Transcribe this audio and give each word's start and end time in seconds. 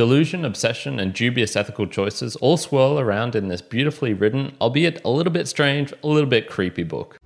Delusion, 0.00 0.46
obsession, 0.46 0.98
and 0.98 1.12
dubious 1.12 1.54
ethical 1.54 1.86
choices 1.86 2.34
all 2.36 2.56
swirl 2.56 2.98
around 2.98 3.36
in 3.36 3.48
this 3.48 3.60
beautifully 3.60 4.14
written, 4.14 4.56
albeit 4.58 4.98
a 5.04 5.10
little 5.10 5.30
bit 5.30 5.46
strange, 5.46 5.92
a 6.02 6.06
little 6.06 6.30
bit 6.30 6.48
creepy 6.48 6.84
book. 6.84 7.19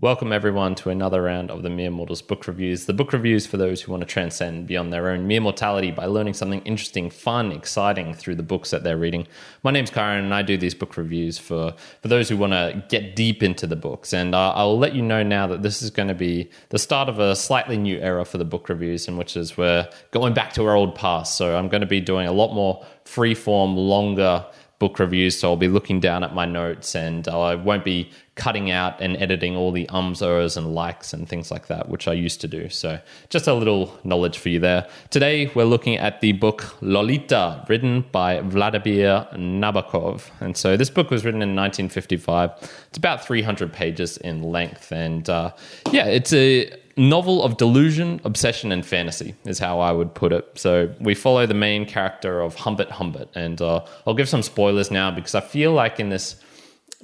Welcome, 0.00 0.32
everyone, 0.32 0.76
to 0.76 0.90
another 0.90 1.20
round 1.20 1.50
of 1.50 1.64
the 1.64 1.70
Mere 1.70 1.90
Mortals 1.90 2.22
book 2.22 2.46
reviews. 2.46 2.86
The 2.86 2.92
book 2.92 3.12
reviews 3.12 3.48
for 3.48 3.56
those 3.56 3.82
who 3.82 3.90
want 3.90 4.02
to 4.02 4.06
transcend 4.06 4.68
beyond 4.68 4.92
their 4.92 5.08
own 5.10 5.26
mere 5.26 5.40
mortality 5.40 5.90
by 5.90 6.06
learning 6.06 6.34
something 6.34 6.60
interesting, 6.60 7.10
fun, 7.10 7.50
exciting 7.50 8.14
through 8.14 8.36
the 8.36 8.44
books 8.44 8.70
that 8.70 8.84
they're 8.84 8.96
reading. 8.96 9.26
My 9.64 9.72
name's 9.72 9.90
Kyrin, 9.90 10.20
and 10.20 10.32
I 10.32 10.42
do 10.42 10.56
these 10.56 10.76
book 10.76 10.96
reviews 10.96 11.36
for, 11.36 11.74
for 12.00 12.06
those 12.06 12.28
who 12.28 12.36
want 12.36 12.52
to 12.52 12.84
get 12.88 13.16
deep 13.16 13.42
into 13.42 13.66
the 13.66 13.74
books. 13.74 14.12
And 14.12 14.36
uh, 14.36 14.52
I'll 14.52 14.78
let 14.78 14.94
you 14.94 15.02
know 15.02 15.24
now 15.24 15.48
that 15.48 15.62
this 15.62 15.82
is 15.82 15.90
going 15.90 16.06
to 16.06 16.14
be 16.14 16.48
the 16.68 16.78
start 16.78 17.08
of 17.08 17.18
a 17.18 17.34
slightly 17.34 17.76
new 17.76 17.98
era 17.98 18.24
for 18.24 18.38
the 18.38 18.44
book 18.44 18.68
reviews, 18.68 19.08
in 19.08 19.16
which 19.16 19.36
is 19.36 19.56
we're 19.56 19.88
going 20.12 20.32
back 20.32 20.52
to 20.52 20.64
our 20.64 20.76
old 20.76 20.94
past. 20.94 21.36
So 21.36 21.58
I'm 21.58 21.66
going 21.66 21.80
to 21.80 21.88
be 21.88 22.00
doing 22.00 22.28
a 22.28 22.32
lot 22.32 22.54
more 22.54 22.86
free 23.04 23.34
form, 23.34 23.76
longer 23.76 24.46
book 24.78 24.98
reviews. 24.98 25.38
So 25.38 25.50
I'll 25.50 25.56
be 25.56 25.68
looking 25.68 26.00
down 26.00 26.22
at 26.22 26.34
my 26.34 26.46
notes 26.46 26.94
and 26.94 27.26
I 27.26 27.54
won't 27.56 27.84
be 27.84 28.10
cutting 28.38 28.70
out 28.70 28.98
and 29.00 29.16
editing 29.16 29.56
all 29.56 29.72
the 29.72 29.86
ums, 29.88 30.22
ers, 30.22 30.56
and 30.56 30.74
likes 30.74 31.12
and 31.12 31.28
things 31.28 31.50
like 31.50 31.66
that, 31.66 31.88
which 31.88 32.08
I 32.08 32.12
used 32.12 32.40
to 32.40 32.48
do. 32.48 32.70
So 32.70 32.98
just 33.28 33.48
a 33.48 33.52
little 33.52 33.98
knowledge 34.04 34.38
for 34.38 34.48
you 34.48 34.60
there. 34.60 34.88
Today 35.10 35.50
we're 35.54 35.64
looking 35.64 35.96
at 35.96 36.20
the 36.20 36.32
book 36.32 36.76
Lolita, 36.80 37.66
written 37.68 38.06
by 38.12 38.40
Vladimir 38.40 39.26
Nabokov. 39.34 40.30
And 40.40 40.56
so 40.56 40.76
this 40.76 40.88
book 40.88 41.10
was 41.10 41.24
written 41.24 41.42
in 41.42 41.56
1955. 41.56 42.50
It's 42.88 42.96
about 42.96 43.24
300 43.24 43.72
pages 43.72 44.16
in 44.18 44.42
length. 44.42 44.92
And 44.92 45.28
uh, 45.28 45.50
yeah, 45.90 46.06
it's 46.06 46.32
a 46.32 46.72
novel 46.96 47.42
of 47.42 47.56
delusion, 47.56 48.20
obsession, 48.24 48.70
and 48.70 48.86
fantasy 48.86 49.34
is 49.44 49.58
how 49.58 49.80
I 49.80 49.90
would 49.90 50.14
put 50.14 50.32
it. 50.32 50.48
So 50.54 50.94
we 51.00 51.14
follow 51.14 51.44
the 51.44 51.54
main 51.54 51.86
character 51.86 52.40
of 52.40 52.54
Humbert 52.54 52.90
Humbert, 52.90 53.28
and 53.34 53.60
uh, 53.60 53.84
I'll 54.06 54.14
give 54.14 54.28
some 54.28 54.42
spoilers 54.42 54.90
now 54.90 55.10
because 55.10 55.34
I 55.34 55.40
feel 55.40 55.72
like 55.72 55.98
in 55.98 56.08
this 56.08 56.36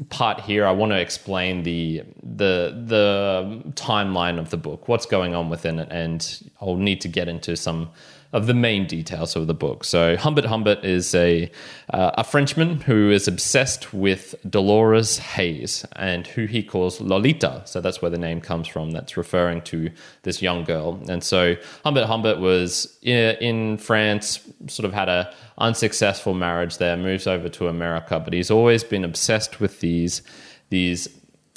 part 0.09 0.41
here, 0.41 0.67
I 0.67 0.73
want 0.73 0.93
to 0.93 0.99
explain 0.99 1.63
the 1.63 2.03
the 2.23 2.83
the 2.87 3.63
timeline 3.75 4.39
of 4.39 4.51
the 4.51 4.57
book, 4.57 4.89
what's 4.89 5.07
going 5.07 5.35
on 5.35 5.51
within 5.51 5.79
it, 5.79 5.89
and 5.91 6.51
I'll 6.61 6.77
need 6.77 7.01
to 7.03 7.09
get 7.09 7.29
into 7.29 7.57
some 7.57 7.91
of 8.35 8.49
the 8.49 8.55
main 8.55 8.85
details 8.85 9.37
of 9.37 9.47
the 9.47 9.55
book. 9.55 9.85
So 9.85 10.17
Humbert 10.17 10.45
Humbert 10.45 10.85
is 10.85 11.15
a 11.15 11.51
uh, 11.91 12.11
a 12.15 12.25
Frenchman 12.25 12.81
who 12.81 13.11
is 13.13 13.29
obsessed 13.29 13.95
with 13.95 14.35
Dolores 14.51 15.19
Haze 15.19 15.87
and 15.95 16.27
who 16.27 16.47
he 16.47 16.63
calls 16.63 17.01
Lolita. 17.01 17.63
So 17.65 17.81
that's 17.81 18.03
where 18.03 18.11
the 18.11 18.19
name 18.19 18.41
comes 18.41 18.67
from. 18.67 18.91
That's 18.91 19.17
referring 19.17 19.63
to 19.63 19.89
this 20.25 20.43
young 20.43 20.65
girl. 20.65 21.01
And 21.09 21.23
so 21.23 21.55
Humbert 21.85 22.07
Humbert 22.07 22.41
was 22.41 22.99
in 23.03 23.79
France, 23.79 24.41
sort 24.67 24.85
of 24.85 24.93
had 24.93 25.09
a 25.09 25.33
unsuccessful 25.59 26.35
marriage 26.35 26.79
there, 26.79 26.97
moves 26.97 27.29
over 27.29 27.49
to 27.49 27.69
America, 27.69 28.19
but 28.19 28.33
he's 28.33 28.51
always 28.51 28.83
been 28.83 29.05
obsessed 29.05 29.61
with 29.61 29.79
these 29.79 30.23
these 30.71 31.09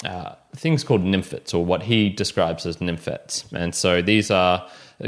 uh, 0.04 0.36
things 0.54 0.84
called 0.84 1.02
nymphets, 1.02 1.52
or 1.52 1.64
what 1.64 1.82
he 1.82 2.08
describes 2.08 2.64
as 2.66 2.76
nymphets. 2.76 3.52
And 3.52 3.74
so 3.74 4.00
these 4.00 4.30
are 4.30 4.64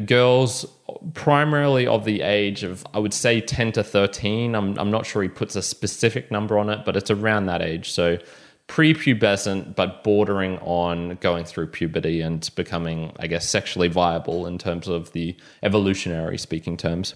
girls 0.06 0.66
primarily 1.14 1.86
of 1.86 2.04
the 2.04 2.22
age 2.22 2.62
of 2.62 2.86
I 2.94 2.98
would 2.98 3.14
say 3.14 3.40
10 3.40 3.72
to 3.72 3.84
13. 3.84 4.54
I'm 4.54 4.78
I'm 4.78 4.90
not 4.90 5.06
sure 5.06 5.22
he 5.22 5.28
puts 5.28 5.56
a 5.56 5.62
specific 5.62 6.30
number 6.30 6.58
on 6.58 6.68
it, 6.70 6.84
but 6.84 6.96
it's 6.96 7.10
around 7.10 7.46
that 7.46 7.62
age. 7.62 7.90
So 7.90 8.18
prepubescent 8.68 9.74
but 9.74 10.04
bordering 10.04 10.56
on 10.58 11.16
going 11.16 11.44
through 11.44 11.66
puberty 11.66 12.20
and 12.20 12.48
becoming 12.54 13.12
I 13.18 13.26
guess 13.26 13.48
sexually 13.48 13.88
viable 13.88 14.46
in 14.46 14.58
terms 14.58 14.86
of 14.88 15.12
the 15.12 15.36
evolutionary 15.62 16.38
speaking 16.38 16.76
terms. 16.76 17.14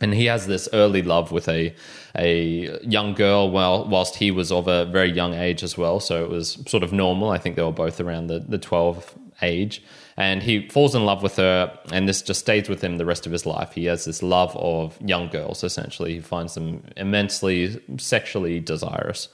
And 0.00 0.14
he 0.14 0.24
has 0.26 0.46
this 0.46 0.68
early 0.72 1.02
love 1.02 1.30
with 1.30 1.48
a 1.48 1.74
a 2.16 2.78
young 2.82 3.14
girl 3.14 3.50
while 3.50 3.88
whilst 3.88 4.16
he 4.16 4.30
was 4.30 4.50
of 4.50 4.68
a 4.68 4.86
very 4.86 5.10
young 5.10 5.34
age 5.34 5.62
as 5.62 5.76
well. 5.76 6.00
So 6.00 6.24
it 6.24 6.30
was 6.30 6.62
sort 6.66 6.82
of 6.82 6.92
normal. 6.92 7.30
I 7.30 7.38
think 7.38 7.56
they 7.56 7.62
were 7.62 7.72
both 7.72 8.00
around 8.00 8.28
the, 8.28 8.40
the 8.40 8.58
12 8.58 9.18
age 9.42 9.82
and 10.16 10.42
he 10.42 10.68
falls 10.68 10.94
in 10.94 11.04
love 11.04 11.22
with 11.22 11.36
her 11.36 11.78
and 11.92 12.08
this 12.08 12.22
just 12.22 12.40
stays 12.40 12.68
with 12.68 12.82
him 12.82 12.98
the 12.98 13.06
rest 13.06 13.26
of 13.26 13.32
his 13.32 13.46
life 13.46 13.72
he 13.72 13.84
has 13.86 14.04
this 14.04 14.22
love 14.22 14.56
of 14.56 14.98
young 15.00 15.28
girls 15.28 15.64
essentially 15.64 16.14
he 16.14 16.20
finds 16.20 16.54
them 16.54 16.82
immensely 16.96 17.80
sexually 17.98 18.60
desirous 18.60 19.28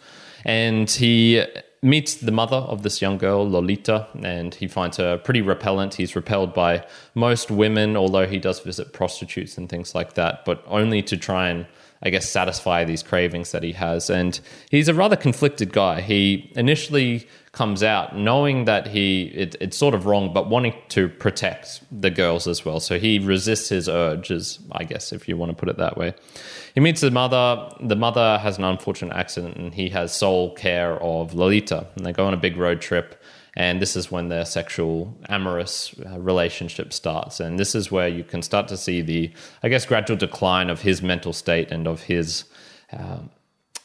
and 0.44 0.90
he 0.90 1.44
meets 1.82 2.16
the 2.16 2.32
mother 2.32 2.56
of 2.56 2.82
this 2.82 3.00
young 3.00 3.18
girl 3.18 3.48
lolita 3.48 4.06
and 4.22 4.54
he 4.56 4.66
finds 4.66 4.96
her 4.96 5.16
pretty 5.18 5.42
repellent 5.42 5.94
he's 5.94 6.16
repelled 6.16 6.52
by 6.54 6.84
most 7.14 7.50
women 7.50 7.96
although 7.96 8.26
he 8.26 8.38
does 8.38 8.60
visit 8.60 8.92
prostitutes 8.92 9.56
and 9.58 9.68
things 9.68 9.94
like 9.94 10.14
that 10.14 10.44
but 10.44 10.62
only 10.66 11.02
to 11.02 11.16
try 11.16 11.48
and 11.48 11.66
I 12.02 12.10
guess, 12.10 12.28
satisfy 12.28 12.84
these 12.84 13.02
cravings 13.02 13.50
that 13.52 13.62
he 13.62 13.72
has. 13.72 14.08
And 14.08 14.38
he's 14.70 14.88
a 14.88 14.94
rather 14.94 15.16
conflicted 15.16 15.72
guy. 15.72 16.00
He 16.00 16.52
initially 16.54 17.26
comes 17.58 17.82
out 17.82 18.16
knowing 18.16 18.66
that 18.66 18.86
he 18.86 19.24
it, 19.34 19.56
it's 19.60 19.76
sort 19.76 19.92
of 19.92 20.06
wrong 20.06 20.32
but 20.32 20.48
wanting 20.48 20.72
to 20.88 21.08
protect 21.08 21.80
the 21.90 22.08
girls 22.08 22.46
as 22.46 22.64
well. 22.64 22.78
So 22.78 23.00
he 23.00 23.18
resists 23.18 23.68
his 23.68 23.88
urges 23.88 24.60
i 24.70 24.84
guess 24.84 25.12
if 25.12 25.28
you 25.28 25.36
want 25.36 25.50
to 25.50 25.56
put 25.56 25.68
it 25.68 25.76
that 25.76 25.96
way. 25.96 26.14
He 26.74 26.80
meets 26.80 27.00
the 27.00 27.10
mother. 27.10 27.68
The 27.80 27.96
mother 27.96 28.38
has 28.38 28.58
an 28.58 28.64
unfortunate 28.64 29.16
accident 29.16 29.56
and 29.56 29.74
he 29.74 29.88
has 29.88 30.14
sole 30.14 30.54
care 30.54 31.02
of 31.02 31.34
lolita. 31.34 31.88
And 31.96 32.06
they 32.06 32.12
go 32.12 32.26
on 32.28 32.32
a 32.32 32.36
big 32.36 32.56
road 32.56 32.80
trip. 32.80 33.20
And 33.56 33.82
this 33.82 33.96
is 33.96 34.08
when 34.08 34.28
their 34.28 34.44
sexual 34.44 35.18
amorous 35.28 35.92
uh, 36.06 36.20
relationship 36.20 36.92
starts. 36.92 37.40
And 37.40 37.58
this 37.58 37.74
is 37.74 37.90
where 37.90 38.06
you 38.06 38.22
can 38.22 38.40
start 38.40 38.68
to 38.68 38.76
see 38.76 39.00
the 39.02 39.32
i 39.64 39.68
guess 39.68 39.84
gradual 39.84 40.16
decline 40.16 40.70
of 40.70 40.82
his 40.82 41.02
mental 41.02 41.32
state 41.32 41.72
and 41.72 41.88
of 41.88 42.02
his 42.02 42.44
um, 42.92 43.30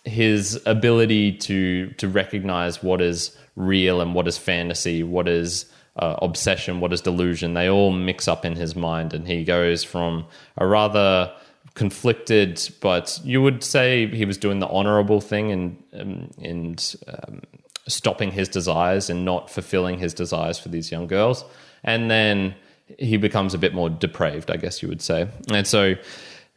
his 0.06 0.62
ability 0.66 1.32
to 1.32 1.90
to 1.92 2.08
recognize 2.08 2.84
what 2.84 3.02
is 3.02 3.38
real 3.56 4.02
and 4.02 4.14
what 4.14 4.28
is 4.28 4.38
fantasy, 4.38 5.04
what 5.04 5.28
is 5.28 5.66
uh, 5.98 6.16
obsession, 6.22 6.80
what 6.80 6.92
is 6.92 7.02
delusion. 7.02 7.54
They 7.54 7.70
all 7.70 7.92
mix 7.92 8.28
up 8.28 8.46
in 8.46 8.56
his 8.56 8.76
mind, 8.76 9.14
and 9.14 9.28
he 9.28 9.44
goes 9.44 9.84
from 9.84 10.26
a 10.58 10.66
rather 10.66 11.32
conflicted, 11.76 12.70
but 12.82 13.20
you 13.24 13.42
would 13.42 13.64
say 13.64 14.08
he 14.08 14.26
was 14.26 14.38
doing 14.38 14.60
the 14.60 14.68
honorable 14.68 15.22
thing 15.22 15.52
and 15.52 15.84
um, 15.94 16.32
and 16.42 16.96
um, 17.08 17.42
stopping 17.88 18.32
his 18.32 18.50
desires 18.50 19.10
and 19.10 19.26
not 19.26 19.50
fulfilling 19.50 20.00
his 20.00 20.14
desires 20.14 20.58
for 20.58 20.70
these 20.70 20.92
young 20.92 21.08
girls, 21.08 21.46
and 21.84 22.10
then 22.10 22.56
he 23.00 23.18
becomes 23.18 23.54
a 23.54 23.58
bit 23.58 23.74
more 23.74 23.90
depraved, 23.90 24.52
I 24.52 24.58
guess 24.58 24.82
you 24.82 24.90
would 24.90 25.02
say, 25.02 25.30
and 25.52 25.66
so 25.66 25.96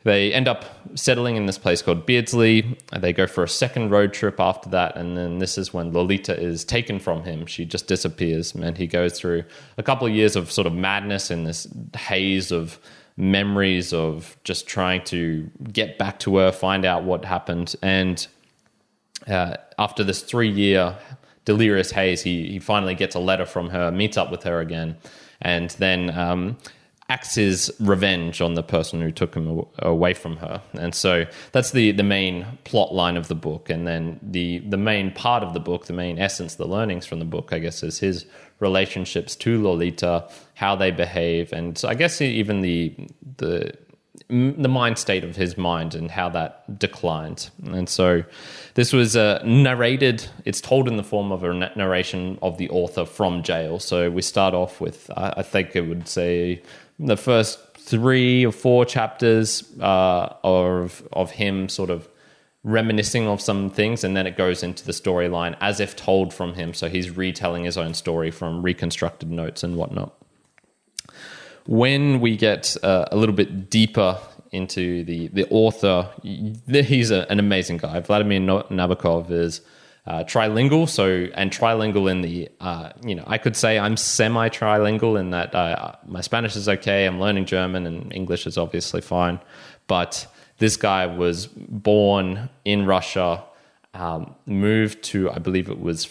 they 0.07 0.33
end 0.33 0.47
up 0.47 0.65
settling 0.95 1.35
in 1.35 1.47
this 1.47 1.59
place 1.59 1.83
called 1.83 2.07
Beardsley. 2.07 2.79
They 2.97 3.13
go 3.13 3.27
for 3.27 3.43
a 3.43 3.49
second 3.49 3.91
road 3.91 4.13
trip 4.13 4.39
after 4.39 4.71
that, 4.71 4.97
and 4.97 5.17
then 5.17 5.39
this 5.39 5.59
is 5.59 5.75
when 5.75 5.93
Lolita 5.93 6.41
is 6.41 6.65
taken 6.65 7.01
from 7.01 7.25
him. 7.25 7.45
She 7.47 7.65
just 7.65 7.89
disappears, 7.89 8.55
and 8.55 8.79
he 8.79 8.87
goes 8.87 9.19
through 9.19 9.43
a 9.77 9.83
couple 9.83 10.07
of 10.07 10.15
years 10.15 10.37
of 10.37 10.53
sort 10.53 10.69
of 10.69 10.73
madness 10.73 11.33
in 11.33 11.43
this 11.43 11.67
haze 11.97 12.53
of 12.53 12.79
memories 13.17 13.93
of 13.93 14.37
just 14.45 14.69
trying 14.69 15.03
to 15.07 15.51
get 15.73 15.99
back 15.99 16.21
to 16.21 16.37
her, 16.37 16.53
find 16.53 16.85
out 16.85 17.03
what 17.03 17.25
happened, 17.25 17.75
and 17.83 18.29
uh, 19.27 19.57
after 19.77 20.05
this 20.05 20.23
three-year 20.23 20.97
delirious 21.45 21.91
haze, 21.91 22.23
he 22.23 22.47
he 22.47 22.59
finally 22.61 22.95
gets 22.95 23.17
a 23.17 23.21
letter 23.21 23.45
from 23.45 23.71
her, 23.71 23.91
meets 23.91 24.17
up 24.17 24.31
with 24.31 24.45
her 24.45 24.61
again, 24.61 24.97
and 25.43 25.71
then 25.81 26.17
um, 26.17 26.57
acts 27.09 27.37
his 27.37 27.73
revenge 27.79 28.41
on 28.41 28.55
the 28.55 28.63
person 28.63 29.01
who 29.01 29.13
took 29.13 29.35
him 29.35 29.65
away 29.79 30.13
from 30.13 30.39
her. 30.39 30.61
And 30.75 30.95
so 30.95 31.25
that's 31.53 31.71
the, 31.71 31.93
the 31.93 32.03
main 32.03 32.47
plot 32.65 32.93
line 32.93 33.17
of 33.17 33.29
the 33.29 33.35
book. 33.35 33.71
And 33.71 33.87
then 33.87 34.19
the, 34.23 34.59
the 34.59 34.77
main 34.77 35.13
part 35.13 35.45
of 35.45 35.55
the 35.55 35.61
book, 35.61 35.87
the 35.87 35.93
main 35.93 36.19
essence, 36.19 36.57
the 36.57 36.67
learnings 36.67 37.07
from 37.07 37.21
the 37.21 37.25
book, 37.25 37.53
I 37.53 37.61
guess, 37.61 37.83
is 37.83 38.01
his 38.01 38.27
relationships 38.59 39.37
to 39.37 39.63
Lolita, 39.63 40.29
how 40.55 40.75
they 40.75 40.91
behave, 40.91 41.53
and 41.53 41.77
so 41.77 41.89
I 41.89 41.95
guess 41.95 42.23
even 42.23 42.63
the, 42.63 42.95
the, 43.37 43.75
the 44.29 44.69
mind 44.69 44.99
state 44.99 45.25
of 45.25 45.37
his 45.37 45.59
mind 45.59 45.95
and 45.95 46.11
how 46.11 46.31
that 46.31 46.79
declined. 46.79 47.51
And 47.65 47.87
so 47.87 48.25
this 48.73 48.95
was 48.95 49.15
uh, 49.15 49.43
narrated, 49.45 50.27
it's 50.47 50.63
told 50.63 50.89
in 50.89 50.97
the 50.97 51.05
form 51.05 51.33
of 51.33 51.45
a 51.45 51.53
narration 51.53 52.39
of 52.41 52.57
the 52.57 52.71
author 52.71 53.05
from 53.05 53.43
jail. 53.43 53.79
So 53.79 54.11
we 54.11 54.23
start 54.23 54.55
off 54.55 54.81
with, 54.81 55.11
I 55.15 55.43
think 55.43 55.77
it 55.77 55.83
would 55.83 56.09
say, 56.09 56.63
the 56.99 57.17
first 57.17 57.59
three 57.77 58.45
or 58.45 58.53
four 58.53 58.85
chapters 58.85 59.65
uh, 59.81 60.35
of 60.43 61.07
of 61.13 61.31
him 61.33 61.69
sort 61.69 61.91
of 61.91 62.09
reminiscing 62.65 63.29
of 63.29 63.41
some 63.41 63.71
things, 63.71 64.03
and 64.03 64.17
then 64.17 64.27
it 64.27 64.37
goes 64.37 64.63
into 64.63 64.85
the 64.85 64.93
storyline 64.93 65.57
as 65.61 65.79
if 65.79 65.95
told 65.95 66.35
from 66.35 66.55
him. 66.55 66.75
So 66.75 66.89
he's 66.89 67.11
retelling 67.11 67.65
his 67.65 67.79
own 67.79 67.95
story 67.95 68.31
from 68.31 68.63
reconstructed 68.63 69.31
notes 69.31 69.63
and 69.63 69.77
whatnot. 69.77 70.13
When 71.67 72.21
we 72.21 72.37
get 72.37 72.77
uh, 72.83 73.07
a 73.13 73.17
little 73.17 73.35
bit 73.35 73.71
deeper 73.71 74.19
into 74.51 75.05
the 75.05 75.29
the 75.29 75.47
author, 75.51 76.11
he's 76.23 77.11
a, 77.11 77.27
an 77.31 77.39
amazing 77.39 77.79
guy. 77.79 78.01
Vladimir 78.01 78.41
Nabokov 78.41 79.31
is 79.31 79.61
uh, 80.07 80.25
trilingual. 80.25 80.89
So 80.89 81.29
and 81.35 81.51
trilingual 81.51 82.11
in 82.11 82.23
the 82.23 82.49
uh, 82.61 82.91
you 83.05 83.15
know 83.15 83.25
I 83.27 83.39
could 83.39 83.57
say 83.57 83.79
I'm 83.79 83.97
semi 83.97 84.49
trilingual 84.49 85.19
in 85.19 85.31
that 85.31 85.55
uh, 85.55 85.93
my 86.07 86.21
Spanish 86.21 86.57
is 86.57 86.69
okay. 86.69 87.07
I'm 87.07 87.21
learning 87.21 87.47
German 87.47 87.87
and 87.87 88.13
English 88.13 88.47
is 88.47 88.57
obviously 88.57 89.01
fine, 89.01 89.41
but 89.87 90.27
this 90.59 90.77
guy 90.77 91.07
was 91.07 91.47
born 91.47 92.49
in 92.65 92.87
Russia, 92.87 93.45
um, 93.95 94.35
moved 94.47 95.03
to 95.05 95.31
I 95.31 95.39
believe 95.39 95.69
it 95.69 95.81
was 95.81 96.05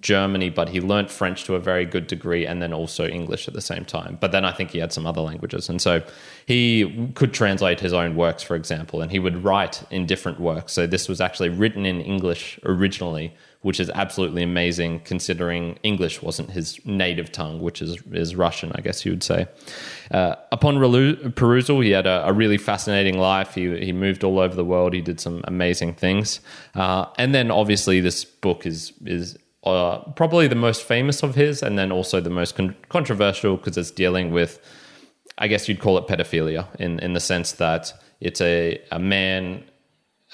Germany, 0.00 0.50
but 0.50 0.68
he 0.68 0.80
learnt 0.80 1.10
French 1.10 1.44
to 1.44 1.54
a 1.54 1.60
very 1.60 1.84
good 1.84 2.06
degree 2.06 2.46
and 2.46 2.62
then 2.62 2.72
also 2.72 3.06
English 3.06 3.48
at 3.48 3.54
the 3.54 3.60
same 3.60 3.84
time. 3.84 4.18
But 4.20 4.32
then 4.32 4.44
I 4.44 4.52
think 4.52 4.70
he 4.70 4.78
had 4.78 4.92
some 4.92 5.06
other 5.06 5.20
languages. 5.20 5.68
And 5.68 5.80
so 5.80 6.02
he 6.46 7.10
could 7.14 7.34
translate 7.34 7.80
his 7.80 7.92
own 7.92 8.16
works, 8.16 8.42
for 8.42 8.56
example, 8.56 9.02
and 9.02 9.10
he 9.10 9.18
would 9.18 9.44
write 9.44 9.82
in 9.90 10.06
different 10.06 10.40
works. 10.40 10.72
So 10.72 10.86
this 10.86 11.08
was 11.08 11.20
actually 11.20 11.50
written 11.50 11.84
in 11.86 12.00
English 12.00 12.58
originally, 12.64 13.34
which 13.62 13.80
is 13.80 13.90
absolutely 13.94 14.42
amazing 14.42 15.00
considering 15.00 15.78
English 15.82 16.20
wasn't 16.20 16.50
his 16.50 16.78
native 16.84 17.32
tongue, 17.32 17.60
which 17.60 17.80
is, 17.80 17.96
is 18.12 18.36
Russian, 18.36 18.72
I 18.74 18.82
guess 18.82 19.06
you 19.06 19.12
would 19.12 19.22
say. 19.22 19.46
Uh, 20.10 20.34
upon 20.52 20.76
perusal, 21.34 21.80
he 21.80 21.90
had 21.90 22.06
a, 22.06 22.28
a, 22.28 22.32
really 22.32 22.58
fascinating 22.58 23.18
life. 23.18 23.54
He, 23.54 23.78
he 23.78 23.92
moved 23.92 24.22
all 24.22 24.38
over 24.38 24.54
the 24.54 24.64
world. 24.64 24.92
He 24.92 25.00
did 25.00 25.18
some 25.18 25.42
amazing 25.44 25.94
things. 25.94 26.40
Uh, 26.74 27.06
and 27.16 27.34
then 27.34 27.50
obviously, 27.50 28.00
this 28.00 28.24
book 28.24 28.66
is, 28.66 28.92
is 29.06 29.38
uh, 29.64 29.98
probably 30.12 30.46
the 30.46 30.54
most 30.54 30.82
famous 30.82 31.22
of 31.22 31.34
his, 31.34 31.62
and 31.62 31.78
then 31.78 31.90
also 31.90 32.20
the 32.20 32.30
most 32.30 32.54
con- 32.54 32.76
controversial 32.88 33.56
because 33.56 33.76
it's 33.76 33.90
dealing 33.90 34.30
with, 34.30 34.60
I 35.38 35.48
guess 35.48 35.68
you'd 35.68 35.80
call 35.80 35.98
it 35.98 36.06
pedophilia 36.06 36.68
in, 36.78 36.98
in 37.00 37.14
the 37.14 37.20
sense 37.20 37.52
that 37.52 37.92
it's 38.20 38.40
a, 38.40 38.80
a 38.90 38.98
man 38.98 39.64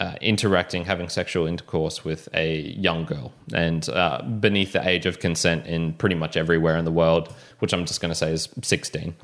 uh, 0.01 0.15
interacting, 0.21 0.85
having 0.85 1.09
sexual 1.09 1.47
intercourse 1.47 2.05
with 2.05 2.29
a 2.35 2.61
young 2.61 3.05
girl, 3.05 3.33
and 3.53 3.89
uh, 3.91 4.23
beneath 4.23 4.73
the 4.73 4.89
age 4.89 5.07
of 5.07 5.21
consent 5.21 5.67
in 5.67 5.93
pretty 5.93 6.15
much 6.15 6.37
everywhere 6.37 6.77
in 6.77 6.85
the 6.85 6.91
world, 6.91 7.33
which 7.59 7.73
I'm 7.73 7.85
just 7.85 8.01
going 8.01 8.11
to 8.11 8.15
say 8.15 8.33
is 8.33 8.49
16. 8.63 9.15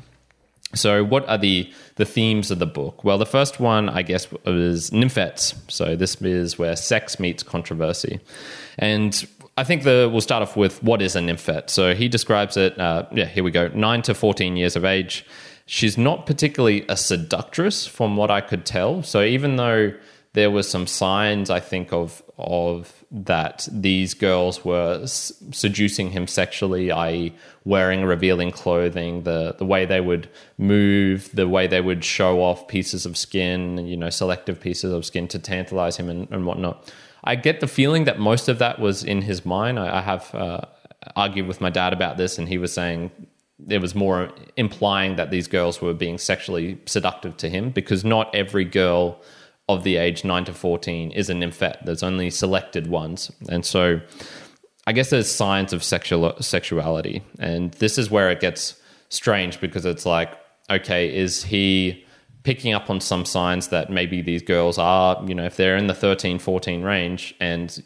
So, 0.75 1.03
what 1.03 1.27
are 1.29 1.39
the 1.39 1.73
the 1.95 2.05
themes 2.05 2.51
of 2.51 2.59
the 2.59 2.67
book? 2.67 3.05
Well, 3.05 3.19
the 3.19 3.27
first 3.27 3.61
one, 3.61 3.89
I 3.89 4.03
guess, 4.03 4.27
is 4.45 4.91
nymphets. 4.91 5.55
So, 5.71 5.97
this 5.97 6.21
is 6.21 6.59
where 6.59 6.77
sex 6.77 7.19
meets 7.19 7.43
controversy, 7.43 8.21
and 8.77 9.27
I 9.57 9.65
think 9.65 9.85
the 9.85 10.09
we'll 10.11 10.21
start 10.21 10.43
off 10.43 10.57
with 10.57 10.83
what 10.83 11.01
is 11.01 11.17
a 11.17 11.21
nymphet. 11.21 11.71
So 11.71 11.95
he 11.95 12.09
describes 12.09 12.57
it. 12.57 12.79
Uh, 12.79 13.07
yeah, 13.13 13.25
here 13.25 13.43
we 13.43 13.51
go. 13.51 13.69
Nine 13.69 14.03
to 14.03 14.15
fourteen 14.15 14.57
years 14.57 14.77
of 14.77 14.85
age. 14.85 15.25
She's 15.65 15.99
not 15.99 16.27
particularly 16.27 16.85
a 16.89 16.97
seductress, 16.97 17.87
from 17.87 18.17
what 18.17 18.31
I 18.31 18.41
could 18.41 18.65
tell. 18.65 19.03
So 19.03 19.23
even 19.23 19.57
though 19.57 19.95
there 20.35 20.51
were 20.51 20.63
some 20.63 20.87
signs, 20.87 21.49
I 21.49 21.61
think 21.61 21.93
of 21.93 22.23
of 22.39 22.93
that 23.11 23.67
these 23.73 24.13
girls 24.13 24.63
were 24.63 25.07
seducing 25.07 26.11
him 26.11 26.27
sexually, 26.27 26.91
i.e., 26.91 27.35
wearing 27.65 28.05
revealing 28.05 28.51
clothing, 28.51 29.23
the 29.23 29.55
the 29.59 29.65
way 29.65 29.87
they 29.87 30.03
would 30.03 30.29
move, 30.59 31.31
the 31.33 31.49
way 31.49 31.67
they 31.67 31.81
would 31.81 32.05
show 32.05 32.43
off 32.43 32.69
pieces 32.69 33.07
of 33.07 33.17
skin, 33.17 33.87
you 33.87 33.97
know, 33.97 34.11
selective 34.11 34.61
pieces 34.61 34.93
of 34.93 35.07
skin 35.07 35.27
to 35.29 35.39
tantalize 35.39 35.97
him 35.97 36.11
and, 36.11 36.31
and 36.31 36.45
whatnot 36.45 36.93
I 37.25 37.35
get 37.35 37.61
the 37.61 37.67
feeling 37.67 38.05
that 38.05 38.19
most 38.19 38.49
of 38.49 38.59
that 38.59 38.79
was 38.79 39.03
in 39.03 39.23
his 39.23 39.45
mind. 39.45 39.79
I, 39.79 39.99
I 39.99 40.01
have 40.01 40.35
uh, 40.35 40.61
argued 41.15 41.47
with 41.47 41.61
my 41.61 41.71
dad 41.71 41.93
about 41.93 42.17
this, 42.17 42.39
and 42.39 42.49
he 42.49 42.59
was 42.59 42.73
saying 42.73 43.11
it 43.69 43.81
was 43.81 43.95
more 43.95 44.31
implying 44.57 45.17
that 45.17 45.31
these 45.31 45.49
girls 45.49 45.81
were 45.81 45.95
being 45.95 46.19
sexually 46.19 46.79
seductive 46.87 47.37
to 47.39 47.49
him 47.49 47.71
because 47.71 48.05
not 48.05 48.35
every 48.35 48.65
girl 48.65 49.21
of 49.69 49.83
the 49.83 49.97
age 49.97 50.25
9 50.25 50.45
to 50.45 50.53
14 50.53 51.11
is 51.13 51.29
a 51.31 51.35
nymphette. 51.35 51.85
There's 51.85 52.03
only 52.03 52.31
selected 52.31 52.87
ones. 52.87 53.33
And 53.49 53.65
so 53.65 54.01
I 54.87 54.93
guess 54.93 55.11
there's 55.11 55.31
signs 55.31 55.73
of 55.73 55.83
sexual 55.83 56.37
sexuality. 56.41 57.23
And 57.39 57.73
this 57.75 57.99
is 57.99 58.11
where 58.11 58.31
it 58.31 58.41
gets 58.41 58.81
strange 59.09 59.61
because 59.61 59.85
it's 59.85 60.07
like, 60.07 60.33
okay, 60.71 61.15
is 61.15 61.43
he 61.43 62.06
picking 62.47 62.73
up 62.73 62.89
on 62.89 63.01
some 63.01 63.25
signs 63.25 63.69
that 63.69 63.91
maybe 63.91 64.23
these 64.23 64.41
girls 64.41 64.79
are, 64.79 65.21
you 65.27 65.35
know, 65.35 65.45
if 65.45 65.57
they're 65.57 65.77
in 65.77 65.89
the 65.89 65.95
13, 65.95 66.39
14 66.39 66.83
range 66.83 67.35
and 67.41 67.83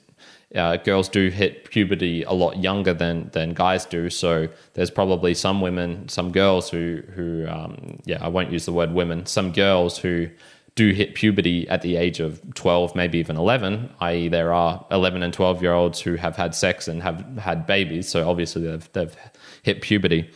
uh, 0.55 0.77
girls 0.77 1.09
do 1.09 1.31
hit 1.31 1.65
puberty 1.71 2.25
a 2.25 2.33
lot 2.33 2.59
younger 2.59 2.93
than 2.93 3.31
than 3.31 3.55
guys 3.55 3.87
do. 3.87 4.11
So 4.11 4.49
there's 4.75 4.91
probably 4.91 5.33
some 5.33 5.63
women, 5.63 6.11
some 6.11 6.31
girls 6.31 6.69
who 6.69 7.03
who 7.15 7.49
um, 7.49 8.01
yeah, 8.05 8.23
I 8.23 8.29
won't 8.29 8.53
use 8.53 8.67
the 8.67 8.73
word 8.75 8.93
women, 8.93 9.25
some 9.25 9.51
girls 9.51 9.97
who 9.97 10.29
do 10.75 10.93
hit 10.93 11.15
puberty 11.15 11.67
at 11.69 11.81
the 11.81 11.97
age 11.97 12.21
of 12.21 12.41
12, 12.55 12.95
maybe 12.95 13.19
even 13.19 13.37
11, 13.37 13.91
i.e., 14.01 14.29
there 14.29 14.53
are 14.53 14.85
11 14.91 15.23
and 15.23 15.33
12 15.33 15.63
year 15.63 15.73
olds 15.73 16.01
who 16.01 16.15
have 16.15 16.37
had 16.37 16.55
sex 16.55 16.87
and 16.87 17.03
have 17.03 17.25
had 17.39 17.67
babies. 17.67 18.09
So 18.09 18.29
obviously 18.29 18.63
they've, 18.63 18.93
they've 18.93 19.17
hit 19.63 19.83
puberty. 19.83 20.31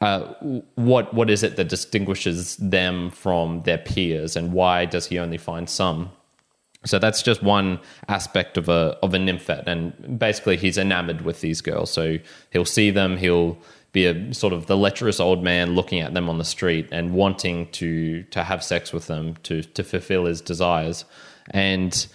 Uh, 0.00 0.34
what 0.74 1.14
what 1.14 1.30
is 1.30 1.42
it 1.42 1.56
that 1.56 1.68
distinguishes 1.68 2.56
them 2.56 3.10
from 3.10 3.62
their 3.62 3.78
peers, 3.78 4.36
and 4.36 4.52
why 4.52 4.84
does 4.84 5.06
he 5.06 5.18
only 5.18 5.38
find 5.38 5.68
some? 5.68 6.10
So 6.84 6.98
that's 6.98 7.22
just 7.22 7.42
one 7.42 7.80
aspect 8.08 8.58
of 8.58 8.68
a 8.68 8.98
of 9.02 9.14
a 9.14 9.18
nymphette, 9.18 9.66
and 9.66 10.18
basically 10.18 10.56
he's 10.56 10.76
enamored 10.76 11.22
with 11.22 11.40
these 11.40 11.60
girls. 11.60 11.90
So 11.90 12.18
he'll 12.50 12.64
see 12.64 12.90
them, 12.90 13.16
he'll 13.16 13.58
be 13.92 14.06
a 14.06 14.34
sort 14.34 14.52
of 14.52 14.66
the 14.66 14.76
lecherous 14.76 15.20
old 15.20 15.42
man 15.42 15.74
looking 15.74 16.00
at 16.00 16.14
them 16.14 16.28
on 16.28 16.36
the 16.38 16.44
street 16.44 16.88
and 16.92 17.14
wanting 17.14 17.70
to 17.70 18.24
to 18.24 18.42
have 18.42 18.62
sex 18.62 18.92
with 18.92 19.06
them 19.06 19.36
to 19.44 19.62
to 19.62 19.82
fulfill 19.82 20.26
his 20.26 20.40
desires. 20.40 21.04
And 21.50 22.06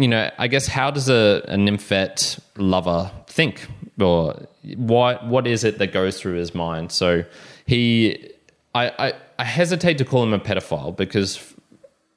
you 0.00 0.08
know, 0.08 0.30
I 0.38 0.48
guess 0.48 0.66
how 0.66 0.90
does 0.90 1.08
a, 1.08 1.44
a 1.48 1.56
nymphette 1.56 2.38
lover 2.56 3.10
think, 3.26 3.66
or 4.00 4.46
what 4.76 5.26
what 5.26 5.46
is 5.46 5.64
it 5.64 5.78
that 5.78 5.92
goes 5.92 6.20
through 6.20 6.34
his 6.34 6.54
mind? 6.54 6.92
So 6.92 7.24
he, 7.66 8.30
I, 8.74 8.88
I, 8.98 9.12
I 9.38 9.44
hesitate 9.44 9.98
to 9.98 10.04
call 10.04 10.22
him 10.22 10.32
a 10.32 10.38
pedophile 10.38 10.96
because 10.96 11.54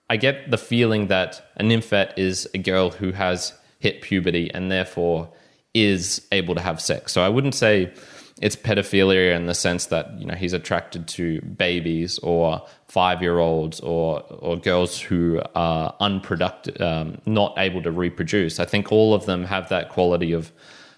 I 0.09 0.17
get 0.17 0.49
the 0.49 0.57
feeling 0.57 1.07
that 1.07 1.51
a 1.57 1.63
nymphet 1.63 2.13
is 2.17 2.47
a 2.53 2.57
girl 2.57 2.89
who 2.89 3.11
has 3.11 3.53
hit 3.79 4.01
puberty 4.01 4.49
and 4.53 4.71
therefore 4.71 5.29
is 5.73 6.25
able 6.31 6.55
to 6.55 6.61
have 6.61 6.79
sex. 6.79 7.11
So 7.11 7.21
I 7.21 7.29
wouldn't 7.29 7.55
say 7.55 7.91
it's 8.43 8.57
pedophilia 8.57 9.33
in 9.33 9.45
the 9.45 9.53
sense 9.53 9.85
that 9.85 10.19
you 10.19 10.25
know 10.25 10.35
he's 10.35 10.51
attracted 10.51 11.07
to 11.07 11.39
babies 11.39 12.19
or 12.19 12.61
five 12.89 13.21
year 13.21 13.39
olds 13.39 13.79
or 13.79 14.21
or 14.21 14.57
girls 14.57 14.99
who 14.99 15.41
are 15.55 15.95
unproductive, 16.01 16.79
um, 16.81 17.21
not 17.25 17.53
able 17.57 17.81
to 17.81 17.89
reproduce. 17.89 18.59
I 18.59 18.65
think 18.65 18.91
all 18.91 19.13
of 19.13 19.25
them 19.25 19.45
have 19.45 19.69
that 19.69 19.89
quality 19.89 20.33
of 20.33 20.51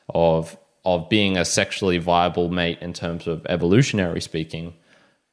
of 0.09 0.57
of 0.85 1.07
being 1.07 1.37
a 1.37 1.45
sexually 1.45 1.99
viable 1.99 2.49
mate 2.49 2.79
in 2.81 2.93
terms 2.93 3.27
of 3.27 3.45
evolutionary 3.45 4.21
speaking, 4.21 4.73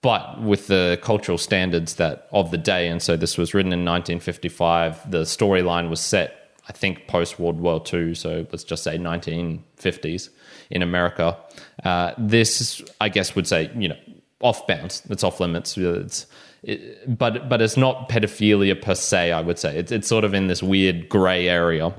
but 0.02 0.38
with 0.42 0.66
the 0.66 0.98
cultural 1.02 1.38
standards 1.38 1.94
that 1.94 2.28
of 2.30 2.50
the 2.50 2.58
day. 2.58 2.88
And 2.88 3.00
so 3.00 3.16
this 3.16 3.38
was 3.38 3.54
written 3.54 3.72
in 3.72 3.86
1955. 3.86 5.10
The 5.10 5.22
storyline 5.22 5.88
was 5.88 6.00
set 6.00 6.41
I 6.68 6.72
think 6.72 7.08
post 7.08 7.38
World 7.38 7.60
War 7.60 7.82
II, 7.92 8.14
so 8.14 8.46
let's 8.52 8.64
just 8.64 8.84
say 8.84 8.96
1950s 8.96 10.28
in 10.70 10.82
America. 10.82 11.36
Uh, 11.84 12.12
this, 12.16 12.82
I 13.00 13.08
guess, 13.08 13.34
would 13.34 13.46
say 13.46 13.70
you 13.76 13.88
know 13.88 13.96
off 14.40 14.66
bounds. 14.66 15.02
It's 15.08 15.24
off 15.24 15.40
limits. 15.40 15.76
It's 15.76 16.26
it, 16.62 17.18
but 17.18 17.48
but 17.48 17.60
it's 17.60 17.76
not 17.76 18.08
pedophilia 18.08 18.80
per 18.80 18.94
se. 18.94 19.32
I 19.32 19.40
would 19.40 19.58
say 19.58 19.76
it's 19.76 19.90
it's 19.90 20.08
sort 20.08 20.24
of 20.24 20.34
in 20.34 20.46
this 20.46 20.62
weird 20.62 21.08
grey 21.08 21.48
area. 21.48 21.94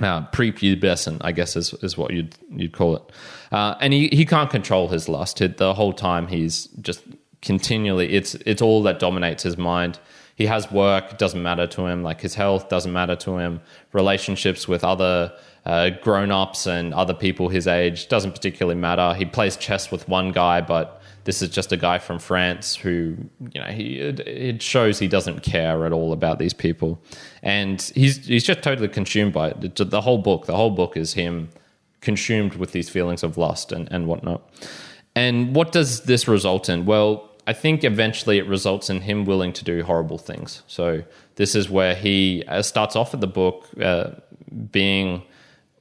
Uh, 0.00 0.24
prepubescent, 0.30 1.18
I 1.22 1.32
guess, 1.32 1.56
is, 1.56 1.74
is 1.82 1.98
what 1.98 2.12
you'd 2.12 2.36
you'd 2.50 2.72
call 2.72 2.96
it. 2.96 3.02
Uh, 3.50 3.74
and 3.80 3.92
he, 3.92 4.06
he 4.08 4.24
can't 4.24 4.48
control 4.48 4.86
his 4.86 5.08
lust. 5.08 5.38
The 5.38 5.74
whole 5.74 5.92
time 5.92 6.28
he's 6.28 6.66
just 6.80 7.02
continually 7.40 8.14
it's 8.14 8.34
it's 8.46 8.60
all 8.60 8.82
that 8.82 8.98
dominates 8.98 9.44
his 9.44 9.56
mind 9.56 9.98
he 10.38 10.46
has 10.46 10.70
work, 10.70 11.18
doesn't 11.18 11.42
matter 11.42 11.66
to 11.66 11.86
him. 11.86 12.04
Like 12.04 12.20
his 12.20 12.36
health 12.36 12.68
doesn't 12.68 12.92
matter 12.92 13.16
to 13.16 13.38
him. 13.38 13.60
Relationships 13.92 14.68
with 14.68 14.84
other 14.84 15.32
uh, 15.66 15.90
grown 16.00 16.30
ups 16.30 16.64
and 16.64 16.94
other 16.94 17.12
people 17.12 17.48
his 17.48 17.66
age 17.66 18.06
doesn't 18.06 18.30
particularly 18.30 18.78
matter. 18.78 19.14
He 19.14 19.24
plays 19.24 19.56
chess 19.56 19.90
with 19.90 20.08
one 20.08 20.30
guy, 20.30 20.60
but 20.60 21.02
this 21.24 21.42
is 21.42 21.48
just 21.48 21.72
a 21.72 21.76
guy 21.76 21.98
from 21.98 22.20
France 22.20 22.76
who, 22.76 23.16
you 23.52 23.60
know, 23.60 23.66
he 23.66 23.98
it, 23.98 24.20
it 24.20 24.62
shows 24.62 25.00
he 25.00 25.08
doesn't 25.08 25.42
care 25.42 25.84
at 25.84 25.92
all 25.92 26.12
about 26.12 26.38
these 26.38 26.54
people, 26.54 27.02
and 27.42 27.82
he's 27.96 28.24
he's 28.24 28.44
just 28.44 28.62
totally 28.62 28.88
consumed 28.88 29.32
by 29.32 29.48
it. 29.48 29.74
The 29.74 30.00
whole 30.00 30.18
book, 30.18 30.46
the 30.46 30.54
whole 30.54 30.70
book 30.70 30.96
is 30.96 31.14
him 31.14 31.48
consumed 32.00 32.54
with 32.54 32.70
these 32.70 32.88
feelings 32.88 33.24
of 33.24 33.36
lust 33.36 33.72
and, 33.72 33.88
and 33.90 34.06
whatnot. 34.06 34.48
And 35.16 35.52
what 35.56 35.72
does 35.72 36.02
this 36.02 36.28
result 36.28 36.68
in? 36.68 36.86
Well, 36.86 37.27
I 37.48 37.54
think 37.54 37.82
eventually 37.82 38.36
it 38.36 38.46
results 38.46 38.90
in 38.90 39.00
him 39.00 39.24
willing 39.24 39.54
to 39.54 39.64
do 39.64 39.82
horrible 39.82 40.18
things. 40.18 40.62
So 40.66 41.02
this 41.36 41.54
is 41.54 41.70
where 41.70 41.94
he 41.94 42.44
uh, 42.46 42.60
starts 42.60 42.94
off 42.94 43.14
at 43.14 43.22
the 43.22 43.26
book 43.26 43.66
uh, 43.80 44.10
being 44.70 45.22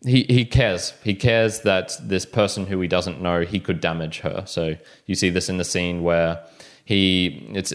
he 0.06 0.26
he 0.30 0.46
cares. 0.46 0.94
He 1.04 1.14
cares 1.14 1.62
that 1.62 1.92
this 2.02 2.26
person 2.26 2.68
who 2.68 2.80
he 2.80 2.88
doesn't 2.88 3.20
know 3.22 3.42
he 3.42 3.60
could 3.60 3.82
damage 3.82 4.20
her. 4.20 4.44
So 4.46 4.78
you 5.08 5.16
see 5.16 5.30
this 5.30 5.50
in 5.50 5.58
the 5.58 5.66
scene 5.66 6.04
where 6.04 6.42
he 6.86 7.50
it's, 7.54 7.74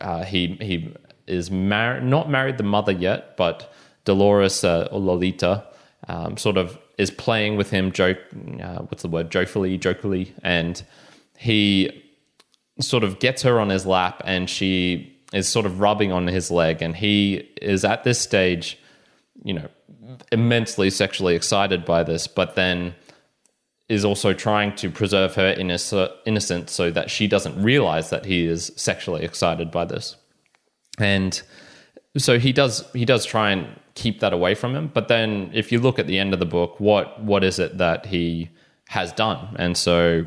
uh, 0.00 0.24
he 0.24 0.56
he 0.62 0.94
is 1.26 1.50
married 1.50 2.04
not 2.04 2.30
married 2.30 2.56
the 2.56 2.64
mother 2.64 2.92
yet, 2.92 3.36
but 3.36 3.70
Dolores 4.06 4.64
uh, 4.64 4.88
or 4.90 5.00
Lolita 5.00 5.64
um, 6.08 6.38
sort 6.38 6.56
of 6.56 6.78
is 6.96 7.10
playing 7.10 7.56
with 7.56 7.70
him, 7.70 7.92
joke, 7.92 8.18
uh, 8.62 8.78
what's 8.88 9.02
the 9.02 9.08
word, 9.08 9.30
jokefully, 9.30 9.76
jokingly, 9.76 10.32
and 10.42 10.82
he 11.36 12.03
sort 12.80 13.04
of 13.04 13.18
gets 13.18 13.42
her 13.42 13.60
on 13.60 13.68
his 13.68 13.86
lap, 13.86 14.22
and 14.24 14.48
she 14.48 15.16
is 15.32 15.48
sort 15.48 15.66
of 15.66 15.80
rubbing 15.80 16.12
on 16.12 16.26
his 16.26 16.50
leg, 16.50 16.82
and 16.82 16.96
he 16.96 17.48
is 17.60 17.84
at 17.84 18.04
this 18.04 18.20
stage, 18.20 18.78
you 19.42 19.54
know, 19.54 19.68
immensely 20.30 20.90
sexually 20.90 21.34
excited 21.34 21.84
by 21.84 22.02
this, 22.02 22.26
but 22.26 22.54
then 22.54 22.94
is 23.88 24.04
also 24.04 24.32
trying 24.32 24.74
to 24.76 24.90
preserve 24.90 25.34
her 25.34 25.54
innocence 26.24 26.72
so 26.72 26.90
that 26.90 27.10
she 27.10 27.26
doesn't 27.26 27.60
realize 27.62 28.10
that 28.10 28.24
he 28.24 28.46
is 28.46 28.72
sexually 28.76 29.22
excited 29.22 29.70
by 29.70 29.84
this. 29.84 30.16
And 30.98 31.40
so 32.16 32.38
he 32.38 32.52
does 32.52 32.84
he 32.92 33.04
does 33.04 33.26
try 33.26 33.50
and 33.50 33.68
keep 33.94 34.20
that 34.20 34.32
away 34.32 34.54
from 34.54 34.74
him. 34.74 34.90
But 34.92 35.08
then 35.08 35.50
if 35.52 35.70
you 35.70 35.80
look 35.80 35.98
at 35.98 36.06
the 36.06 36.18
end 36.18 36.32
of 36.32 36.38
the 36.38 36.46
book, 36.46 36.80
what 36.80 37.22
what 37.22 37.44
is 37.44 37.58
it 37.58 37.78
that 37.78 38.06
he 38.06 38.48
has 38.88 39.12
done? 39.12 39.54
And 39.58 39.76
so 39.76 40.24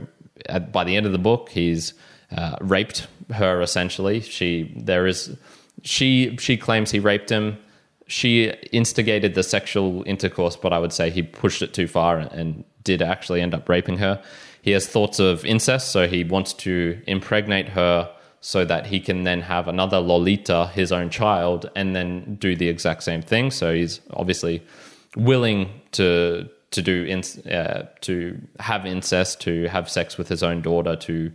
at, 0.48 0.72
by 0.72 0.84
the 0.84 0.96
end 0.96 1.06
of 1.06 1.12
the 1.12 1.18
book, 1.18 1.50
he's 1.50 1.94
uh, 2.36 2.57
raped 2.62 3.07
her 3.34 3.62
essentially. 3.62 4.22
She 4.22 4.74
there 4.75 5.07
is 5.07 5.36
she 5.84 6.36
she 6.38 6.57
claims 6.57 6.91
he 6.91 7.00
raped 7.00 7.29
him. 7.29 7.57
She 8.07 8.50
instigated 8.72 9.36
the 9.36 9.43
sexual 9.43 10.03
intercourse, 10.05 10.55
but 10.55 10.72
I 10.72 10.79
would 10.79 10.93
say 10.93 11.10
he 11.10 11.24
pushed 11.24 11.62
it 11.62 11.74
too 11.74 11.88
far 11.88 12.17
and, 12.17 12.31
and 12.31 12.63
did 12.84 13.01
actually 13.01 13.41
end 13.41 13.53
up 13.53 13.67
raping 13.67 13.98
her. 13.98 14.24
He 14.62 14.72
has 14.72 14.88
thoughts 14.88 15.19
of 15.19 15.46
incest, 15.46 15.91
so 15.91 16.07
he 16.07 16.24
wants 16.24 16.53
to 16.53 17.01
impregnate 17.05 17.69
her 17.69 18.10
so 18.39 18.63
that 18.65 18.86
he 18.86 19.00
can 19.00 19.24
then 19.24 19.41
have 19.41 19.67
another 19.67 20.00
Lolita, 20.00 20.67
his 20.74 20.91
own 20.91 21.10
child, 21.10 21.69
and 21.75 21.96
then 21.96 22.36
do 22.36 22.55
the 22.55 22.69
exact 22.69 23.03
same 23.03 23.22
thing. 23.22 23.51
So 23.51 23.74
he's 23.74 24.00
obviously 24.12 24.63
willing 25.15 25.69
to 25.93 26.50
to 26.72 26.81
do 26.81 27.03
in, 27.05 27.19
uh, 27.51 27.88
to 28.01 28.38
have 28.60 28.86
incest, 28.86 29.39
to 29.41 29.67
have 29.67 29.89
sex 29.89 30.17
with 30.17 30.27
his 30.27 30.43
own 30.43 30.62
daughter, 30.62 30.96
to 30.98 31.31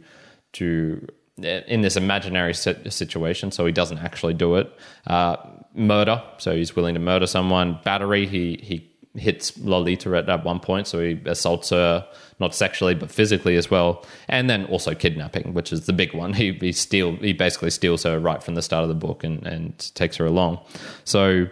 to 0.54 1.06
in 1.38 1.80
this 1.80 1.96
imaginary 1.96 2.54
situation. 2.54 3.50
So 3.50 3.66
he 3.66 3.72
doesn't 3.72 3.98
actually 3.98 4.34
do 4.34 4.56
it. 4.56 4.72
Uh, 5.06 5.36
murder. 5.74 6.22
So 6.38 6.54
he's 6.54 6.76
willing 6.76 6.94
to 6.94 7.00
murder 7.00 7.26
someone. 7.26 7.78
Battery. 7.84 8.26
He 8.26 8.58
he 8.62 8.88
hits 9.14 9.58
Lolita 9.58 10.16
at, 10.16 10.28
at 10.28 10.44
one 10.44 10.58
point, 10.58 10.86
so 10.86 11.00
he 11.00 11.20
assaults 11.26 11.70
her 11.70 12.06
not 12.38 12.54
sexually 12.54 12.94
but 12.94 13.10
physically 13.10 13.56
as 13.56 13.70
well, 13.70 14.04
and 14.28 14.48
then 14.48 14.64
also 14.66 14.94
kidnapping, 14.94 15.52
which 15.54 15.72
is 15.72 15.86
the 15.86 15.92
big 15.92 16.14
one. 16.14 16.32
He 16.42 16.52
he 16.52 16.72
steal 16.72 17.16
he 17.16 17.32
basically 17.32 17.70
steals 17.70 18.02
her 18.04 18.18
right 18.18 18.42
from 18.42 18.54
the 18.54 18.62
start 18.62 18.82
of 18.82 18.88
the 18.88 18.94
book 18.94 19.24
and 19.24 19.46
and 19.46 19.94
takes 19.94 20.16
her 20.16 20.26
along. 20.26 20.60
So 21.04 21.46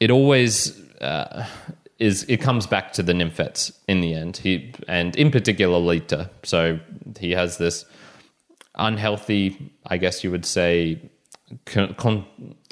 it 0.00 0.10
always. 0.10 0.80
Uh, 1.00 1.46
is 2.00 2.24
it 2.28 2.40
comes 2.40 2.66
back 2.66 2.92
to 2.92 3.02
the 3.02 3.12
nymphets 3.12 3.72
in 3.86 4.00
the 4.00 4.14
end. 4.14 4.36
He 4.38 4.72
and 4.88 5.14
in 5.14 5.30
particular 5.30 5.78
Lolita. 5.78 6.28
So 6.42 6.80
he 7.18 7.32
has 7.32 7.58
this 7.58 7.84
unhealthy, 8.74 9.72
I 9.86 9.96
guess 9.96 10.24
you 10.24 10.30
would 10.30 10.44
say, 10.44 11.00
con, 11.64 11.94
con, 11.94 12.24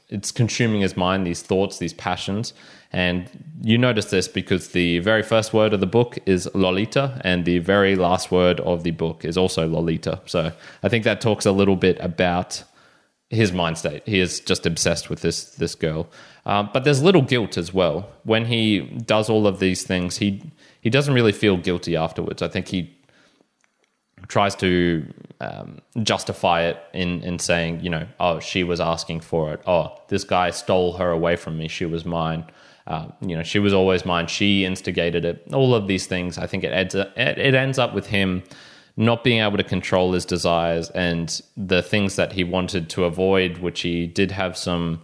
it's 0.08 0.30
consuming 0.30 0.80
his 0.80 0.96
mind. 0.96 1.26
These 1.26 1.42
thoughts, 1.42 1.78
these 1.78 1.94
passions, 1.94 2.52
and 2.92 3.30
you 3.62 3.78
notice 3.78 4.06
this 4.06 4.28
because 4.28 4.68
the 4.68 4.98
very 4.98 5.22
first 5.22 5.54
word 5.54 5.72
of 5.72 5.80
the 5.80 5.86
book 5.86 6.18
is 6.26 6.48
Lolita, 6.54 7.20
and 7.24 7.44
the 7.44 7.58
very 7.58 7.96
last 7.96 8.30
word 8.30 8.60
of 8.60 8.82
the 8.82 8.90
book 8.90 9.24
is 9.24 9.38
also 9.38 9.66
Lolita. 9.66 10.20
So 10.26 10.52
I 10.82 10.88
think 10.88 11.04
that 11.04 11.20
talks 11.20 11.46
a 11.46 11.52
little 11.52 11.76
bit 11.76 11.96
about 12.00 12.62
his 13.30 13.50
mind 13.50 13.78
state. 13.78 14.02
He 14.06 14.20
is 14.20 14.40
just 14.40 14.66
obsessed 14.66 15.08
with 15.08 15.22
this 15.22 15.44
this 15.56 15.74
girl. 15.74 16.06
Um, 16.44 16.68
but 16.72 16.84
there's 16.84 17.02
little 17.02 17.22
guilt 17.22 17.56
as 17.56 17.72
well 17.72 18.08
when 18.24 18.46
he 18.46 18.80
does 18.80 19.30
all 19.30 19.46
of 19.46 19.58
these 19.58 19.84
things. 19.84 20.18
He 20.18 20.52
he 20.82 20.90
doesn't 20.90 21.14
really 21.14 21.32
feel 21.32 21.56
guilty 21.56 21.96
afterwards. 21.96 22.42
I 22.42 22.48
think 22.48 22.68
he 22.68 22.94
tries 24.28 24.54
to 24.56 25.06
um, 25.40 25.80
justify 26.02 26.62
it 26.62 26.78
in 26.92 27.22
in 27.22 27.38
saying, 27.38 27.80
you 27.80 27.90
know, 27.90 28.06
oh, 28.20 28.40
she 28.40 28.64
was 28.64 28.80
asking 28.80 29.20
for 29.20 29.52
it. 29.52 29.60
Oh, 29.66 29.98
this 30.08 30.24
guy 30.24 30.50
stole 30.50 30.94
her 30.94 31.10
away 31.10 31.36
from 31.36 31.58
me. 31.58 31.68
She 31.68 31.84
was 31.84 32.04
mine. 32.04 32.44
Uh, 32.86 33.06
you 33.20 33.36
know, 33.36 33.42
she 33.42 33.58
was 33.58 33.72
always 33.72 34.04
mine. 34.04 34.26
She 34.26 34.64
instigated 34.64 35.24
it. 35.24 35.46
All 35.52 35.74
of 35.74 35.86
these 35.86 36.06
things. 36.06 36.38
I 36.38 36.46
think 36.46 36.64
it 36.64 36.72
ends 36.72 36.94
it, 36.94 37.12
it 37.16 37.54
ends 37.54 37.78
up 37.78 37.94
with 37.94 38.06
him 38.06 38.42
not 38.96 39.24
being 39.24 39.40
able 39.40 39.56
to 39.56 39.64
control 39.64 40.12
his 40.12 40.24
desires 40.24 40.90
and 40.90 41.40
the 41.56 41.82
things 41.82 42.16
that 42.16 42.32
he 42.32 42.44
wanted 42.44 42.90
to 42.90 43.04
avoid, 43.04 43.58
which 43.58 43.80
he 43.80 44.06
did 44.06 44.30
have 44.30 44.56
some 44.56 45.00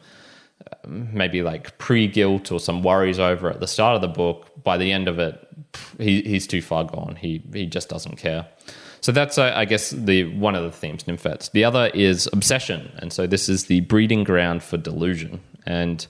um, 0.84 1.08
maybe 1.12 1.42
like 1.42 1.78
pre 1.78 2.06
guilt 2.06 2.52
or 2.52 2.60
some 2.60 2.82
worries 2.82 3.18
over 3.18 3.48
at 3.50 3.60
the 3.60 3.66
start 3.66 3.94
of 3.94 4.02
the 4.02 4.08
book. 4.08 4.50
By 4.62 4.76
the 4.76 4.92
end 4.92 5.08
of 5.08 5.18
it, 5.18 5.48
he, 5.98 6.22
he's 6.22 6.46
too 6.46 6.62
far 6.62 6.84
gone. 6.84 7.16
He 7.16 7.42
he 7.52 7.66
just 7.66 7.88
doesn't 7.88 8.16
care. 8.16 8.46
So 9.00 9.12
that's, 9.12 9.38
uh, 9.38 9.52
I 9.54 9.64
guess, 9.64 9.90
the 9.90 10.24
one 10.24 10.54
of 10.54 10.64
the 10.64 10.72
themes, 10.72 11.04
nymphets. 11.04 11.50
The 11.52 11.64
other 11.64 11.86
is 11.94 12.28
obsession, 12.32 12.92
and 12.98 13.12
so 13.12 13.26
this 13.26 13.48
is 13.48 13.66
the 13.66 13.80
breeding 13.80 14.24
ground 14.24 14.62
for 14.62 14.76
delusion. 14.76 15.40
And 15.66 16.06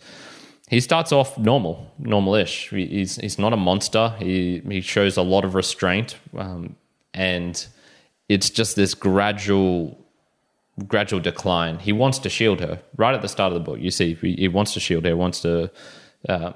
he 0.69 0.81
starts 0.81 1.13
off 1.13 1.39
normal, 1.39 1.93
normal-ish. 1.99 2.71
He's 2.71 3.17
he's 3.17 3.39
not 3.39 3.53
a 3.53 3.57
monster. 3.57 4.15
He 4.19 4.63
he 4.69 4.81
shows 4.81 5.17
a 5.17 5.23
lot 5.23 5.45
of 5.45 5.55
restraint, 5.55 6.17
um, 6.37 6.77
and 7.15 7.67
it's 8.29 8.51
just 8.51 8.77
this 8.77 8.95
gradual 8.95 9.99
gradual 10.87 11.21
decline. 11.21 11.79
He 11.79 11.93
wants 11.93 12.19
to 12.21 12.29
shield 12.29 12.61
her 12.61 12.81
right 12.97 13.15
at 13.15 13.23
the 13.23 13.29
start 13.29 13.53
of 13.53 13.55
the 13.55 13.65
book. 13.65 13.81
You 13.81 13.91
see, 13.91 14.15
he, 14.15 14.47
wants 14.47 14.75
to 14.75 14.81
shield 14.81 15.05
her, 15.07 15.17
wants 15.17 15.41
to 15.41 15.71
uh, 16.29 16.53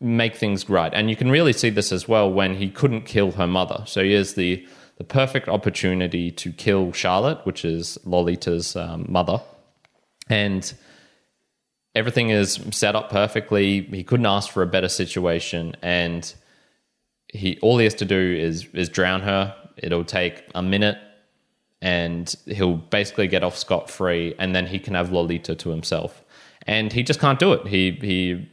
make 0.00 0.36
things 0.36 0.68
right, 0.70 0.92
and 0.94 1.10
you 1.10 1.16
can 1.16 1.30
really 1.30 1.52
see 1.52 1.70
this 1.70 1.92
as 1.92 2.08
well 2.08 2.32
when 2.32 2.54
he 2.54 2.70
couldn't 2.70 3.02
kill 3.02 3.32
her 3.32 3.46
mother. 3.46 3.82
So 3.86 4.02
he 4.02 4.12
has 4.12 4.34
the 4.34 4.66
the 4.98 5.04
perfect 5.04 5.48
opportunity 5.48 6.30
to 6.32 6.52
kill 6.52 6.92
Charlotte, 6.92 7.38
which 7.46 7.64
is 7.64 7.98
Lolita's 8.04 8.74
um, 8.74 9.06
mother, 9.08 9.40
and 10.28 10.74
everything 11.94 12.30
is 12.30 12.60
set 12.72 12.96
up 12.96 13.08
perfectly. 13.08 13.82
He 13.82 14.02
couldn't 14.02 14.26
ask 14.26 14.50
for 14.50 14.62
a 14.62 14.66
better 14.66 14.88
situation, 14.88 15.76
and 15.82 16.34
he 17.28 17.58
all 17.62 17.78
he 17.78 17.84
has 17.84 17.94
to 17.94 18.04
do 18.04 18.36
is 18.38 18.66
is 18.74 18.88
drown 18.88 19.20
her. 19.22 19.54
It'll 19.76 20.04
take 20.04 20.42
a 20.56 20.62
minute, 20.62 20.98
and 21.80 22.34
he'll 22.46 22.76
basically 22.76 23.28
get 23.28 23.44
off 23.44 23.56
scot 23.56 23.88
free, 23.88 24.34
and 24.38 24.54
then 24.54 24.66
he 24.66 24.80
can 24.80 24.94
have 24.94 25.12
Lolita 25.12 25.54
to 25.54 25.70
himself. 25.70 26.24
And 26.66 26.92
he 26.92 27.04
just 27.04 27.20
can't 27.20 27.38
do 27.38 27.52
it. 27.52 27.68
He 27.68 27.92
he 27.92 28.48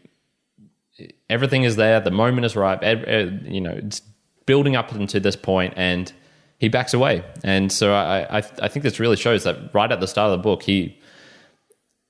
everything 1.28 1.64
is 1.64 1.76
there. 1.76 2.00
The 2.00 2.12
moment 2.12 2.46
is 2.46 2.56
right. 2.56 2.80
You 3.50 3.62
know, 3.62 3.72
it's 3.72 4.04
building 4.46 4.76
up 4.76 4.94
into 4.94 5.20
this 5.20 5.36
point, 5.36 5.74
and 5.76 6.14
he 6.58 6.70
backs 6.70 6.94
away. 6.94 7.24
And 7.44 7.72
so 7.72 7.94
I, 7.94 8.38
I, 8.38 8.44
I 8.62 8.68
think 8.68 8.84
this 8.84 9.00
really 9.00 9.18
shows 9.18 9.44
that 9.44 9.74
right 9.74 9.92
at 9.92 10.00
the 10.00 10.08
start 10.08 10.32
of 10.32 10.40
the 10.40 10.44
book, 10.44 10.64
he 10.64 11.00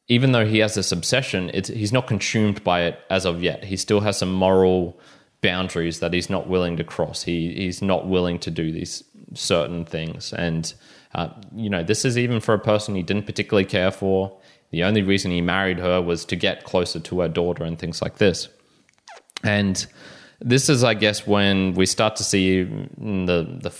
even 0.08 0.34
though 0.34 0.46
he 0.46 0.60
has 0.60 0.76
this 0.76 0.92
obsession, 0.92 1.50
he's 1.54 1.92
not 1.92 2.06
consumed 2.06 2.64
by 2.64 2.84
it 2.84 3.00
as 3.10 3.26
of 3.26 3.42
yet. 3.42 3.64
He 3.64 3.76
still 3.76 4.02
has 4.02 4.20
some 4.20 4.32
moral 4.32 5.00
boundaries 5.42 6.00
that 6.00 6.14
he's 6.14 6.30
not 6.30 6.48
willing 6.48 6.78
to 6.78 6.84
cross. 6.84 7.24
He 7.24 7.54
he's 7.56 7.82
not 7.82 8.08
willing 8.08 8.40
to 8.40 8.52
do 8.52 8.72
these 8.72 9.04
certain 9.34 9.86
things, 9.86 10.34
and 10.34 10.72
uh, 11.14 11.30
you 11.56 11.70
know 11.70 11.84
this 11.84 12.06
is 12.06 12.18
even 12.18 12.40
for 12.40 12.54
a 12.54 12.60
person 12.60 12.96
he 12.96 13.04
didn't 13.04 13.26
particularly 13.26 13.66
care 13.66 13.92
for. 13.92 14.38
The 14.72 14.84
only 14.84 15.02
reason 15.02 15.32
he 15.32 15.42
married 15.42 15.80
her 15.80 16.02
was 16.02 16.26
to 16.26 16.36
get 16.36 16.64
closer 16.64 17.00
to 17.00 17.22
her 17.22 17.30
daughter 17.30 17.64
and 17.64 17.78
things 17.80 18.02
like 18.02 18.18
this. 18.18 18.50
And 19.44 19.86
this 20.42 20.70
is, 20.70 20.84
I 20.84 20.96
guess, 20.96 21.26
when 21.26 21.76
we 21.76 21.86
start 21.86 22.16
to 22.18 22.24
see 22.24 22.64
the 22.64 23.60
the 23.62 23.74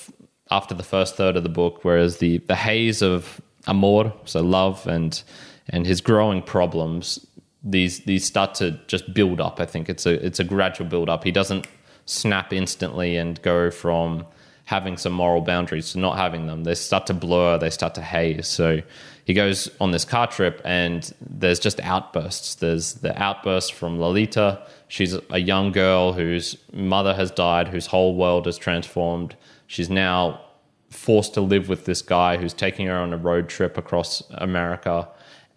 after 0.52 0.74
the 0.76 0.84
first 0.84 1.16
third 1.16 1.36
of 1.36 1.44
the 1.44 1.50
book, 1.50 1.84
whereas 1.84 2.18
the 2.18 2.38
the 2.40 2.56
haze 2.56 3.02
of 3.02 3.42
amor, 3.68 4.14
so 4.26 4.42
love 4.42 4.86
and 4.88 5.22
and 5.70 5.86
his 5.86 6.02
growing 6.02 6.42
problems, 6.42 7.26
these 7.64 8.02
these 8.02 8.26
start 8.26 8.56
to 8.56 8.80
just 8.88 9.14
build 9.14 9.42
up. 9.42 9.60
I 9.60 9.66
think 9.66 9.90
it's 9.90 10.06
a 10.06 10.24
it's 10.26 10.40
a 10.40 10.44
gradual 10.44 10.88
build 10.88 11.10
up. 11.10 11.24
He 11.24 11.32
doesn't 11.32 11.68
snap 12.06 12.54
instantly 12.54 13.18
and 13.18 13.42
go 13.42 13.72
from 13.72 14.26
having 14.66 14.98
some 14.98 15.14
moral 15.14 15.42
boundaries 15.42 15.92
to 15.92 16.00
not 16.00 16.18
having 16.18 16.48
them. 16.48 16.64
They 16.64 16.76
start 16.76 17.06
to 17.08 17.14
blur, 17.14 17.58
they 17.58 17.70
start 17.70 17.96
to 17.96 18.02
haze. 18.02 18.48
So 18.48 18.82
he 19.24 19.34
goes 19.34 19.70
on 19.80 19.92
this 19.92 20.06
car 20.06 20.28
trip 20.28 20.62
and 20.66 21.12
there's 21.22 21.60
just 21.60 21.80
outbursts. 21.82 22.56
There's 22.56 22.96
the 22.96 23.20
outburst 23.22 23.74
from 23.74 24.00
Lolita. 24.00 24.66
She's 24.88 25.18
a 25.30 25.40
young 25.40 25.72
girl 25.72 26.14
whose 26.14 26.58
mother 26.74 27.14
has 27.14 27.32
died, 27.32 27.68
whose 27.68 27.88
whole 27.88 28.16
world 28.16 28.48
is 28.48 28.58
transformed. 28.58 29.36
She's 29.68 29.90
now 29.90 30.42
forced 30.90 31.34
to 31.34 31.42
live 31.42 31.68
with 31.70 31.86
this 31.86 32.02
guy 32.02 32.38
who's 32.38 32.54
taking 32.54 32.88
her 32.88 32.98
on 32.98 33.14
a 33.14 33.18
road 33.18 33.50
trip 33.50 33.78
across 33.78 34.24
America 34.32 35.08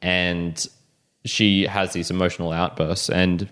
and 0.02 0.66
she 1.24 1.64
has 1.66 1.92
these 1.92 2.10
emotional 2.10 2.52
outbursts 2.52 3.08
and 3.08 3.48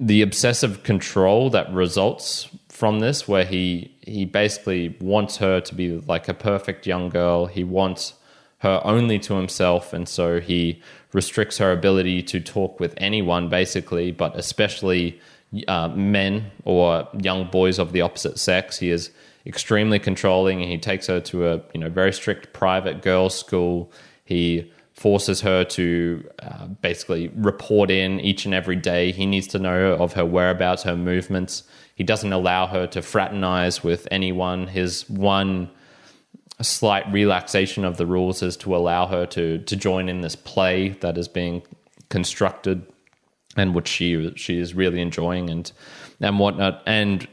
the 0.00 0.22
obsessive 0.22 0.82
control 0.82 1.50
that 1.50 1.72
results 1.72 2.48
from 2.68 3.00
this 3.00 3.28
where 3.28 3.44
he 3.44 3.94
he 4.00 4.24
basically 4.24 4.96
wants 5.00 5.36
her 5.36 5.60
to 5.60 5.74
be 5.74 6.00
like 6.00 6.28
a 6.28 6.34
perfect 6.34 6.86
young 6.86 7.08
girl 7.08 7.46
he 7.46 7.62
wants 7.62 8.14
her 8.58 8.80
only 8.84 9.18
to 9.18 9.34
himself 9.34 9.92
and 9.92 10.08
so 10.08 10.40
he 10.40 10.82
restricts 11.12 11.58
her 11.58 11.70
ability 11.70 12.22
to 12.22 12.40
talk 12.40 12.80
with 12.80 12.94
anyone 12.96 13.48
basically 13.48 14.10
but 14.10 14.34
especially 14.36 15.20
uh, 15.68 15.88
men 15.88 16.50
or 16.64 17.08
young 17.20 17.48
boys 17.50 17.78
of 17.78 17.92
the 17.92 18.00
opposite 18.00 18.38
sex. 18.38 18.78
He 18.78 18.90
is 18.90 19.10
extremely 19.46 19.98
controlling. 19.98 20.60
He 20.60 20.78
takes 20.78 21.06
her 21.06 21.20
to 21.20 21.48
a 21.48 21.62
you 21.72 21.80
know 21.80 21.88
very 21.88 22.12
strict 22.12 22.52
private 22.52 23.02
girls' 23.02 23.38
school. 23.38 23.92
He 24.24 24.72
forces 24.94 25.40
her 25.40 25.64
to 25.64 26.28
uh, 26.40 26.66
basically 26.66 27.28
report 27.34 27.90
in 27.90 28.20
each 28.20 28.44
and 28.44 28.54
every 28.54 28.76
day. 28.76 29.10
He 29.10 29.26
needs 29.26 29.48
to 29.48 29.58
know 29.58 29.94
of 29.94 30.12
her 30.12 30.24
whereabouts, 30.24 30.84
her 30.84 30.96
movements. 30.96 31.64
He 31.96 32.04
doesn't 32.04 32.32
allow 32.32 32.66
her 32.68 32.86
to 32.88 33.02
fraternize 33.02 33.82
with 33.82 34.06
anyone. 34.10 34.68
His 34.68 35.08
one 35.10 35.70
slight 36.62 37.10
relaxation 37.12 37.84
of 37.84 37.96
the 37.96 38.06
rules 38.06 38.42
is 38.42 38.56
to 38.56 38.74
allow 38.74 39.06
her 39.06 39.26
to 39.26 39.58
to 39.58 39.76
join 39.76 40.08
in 40.08 40.20
this 40.20 40.36
play 40.36 40.90
that 41.00 41.18
is 41.18 41.28
being 41.28 41.62
constructed 42.08 42.86
and 43.56 43.74
which 43.74 43.88
she 43.88 44.32
she 44.36 44.58
is 44.58 44.74
really 44.74 45.00
enjoying 45.00 45.50
and 45.50 45.72
and 46.20 46.38
whatnot. 46.38 46.82
And 46.86 47.26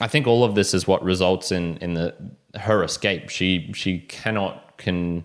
I 0.00 0.08
think 0.08 0.26
all 0.26 0.44
of 0.44 0.54
this 0.54 0.74
is 0.74 0.86
what 0.86 1.02
results 1.02 1.52
in 1.52 1.76
in 1.78 1.94
the 1.94 2.14
her 2.58 2.82
escape. 2.82 3.28
She 3.28 3.72
she 3.74 4.00
cannot 4.00 4.76
can 4.78 5.24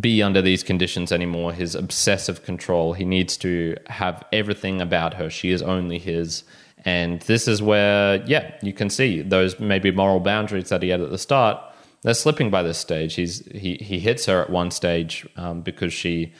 be 0.00 0.22
under 0.22 0.40
these 0.40 0.62
conditions 0.62 1.12
anymore. 1.12 1.52
His 1.52 1.74
obsessive 1.74 2.44
control. 2.44 2.94
He 2.94 3.04
needs 3.04 3.36
to 3.38 3.76
have 3.88 4.24
everything 4.32 4.80
about 4.80 5.14
her. 5.14 5.28
She 5.28 5.50
is 5.50 5.62
only 5.62 5.98
his. 5.98 6.44
And 6.84 7.20
this 7.22 7.46
is 7.46 7.62
where, 7.62 8.24
yeah, 8.26 8.54
you 8.62 8.72
can 8.72 8.90
see 8.90 9.22
those 9.22 9.60
maybe 9.60 9.90
moral 9.90 10.18
boundaries 10.18 10.70
that 10.70 10.82
he 10.82 10.88
had 10.88 11.00
at 11.00 11.10
the 11.10 11.18
start. 11.18 11.60
They're 12.02 12.14
slipping 12.14 12.50
by 12.50 12.62
this 12.64 12.78
stage. 12.78 13.14
He's 13.14 13.46
he 13.46 13.76
he 13.80 14.00
hits 14.00 14.26
her 14.26 14.42
at 14.42 14.50
one 14.50 14.72
stage 14.72 15.24
um, 15.36 15.60
because 15.60 15.92
she 15.92 16.32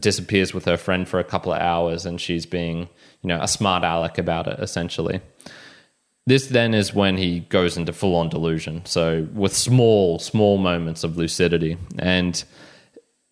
disappears 0.00 0.52
with 0.52 0.64
her 0.64 0.76
friend 0.76 1.06
for 1.06 1.20
a 1.20 1.24
couple 1.24 1.52
of 1.52 1.60
hours, 1.60 2.04
and 2.04 2.20
she's 2.20 2.46
being 2.46 2.88
you 3.22 3.28
know 3.28 3.40
a 3.40 3.46
smart 3.46 3.84
aleck 3.84 4.18
about 4.18 4.48
it 4.48 4.58
essentially. 4.58 5.20
This 6.26 6.46
then 6.46 6.72
is 6.72 6.94
when 6.94 7.18
he 7.18 7.40
goes 7.40 7.76
into 7.76 7.92
full 7.92 8.16
on 8.16 8.30
delusion. 8.30 8.84
So, 8.86 9.28
with 9.34 9.54
small, 9.54 10.18
small 10.18 10.56
moments 10.56 11.04
of 11.04 11.16
lucidity. 11.18 11.76
And 11.98 12.42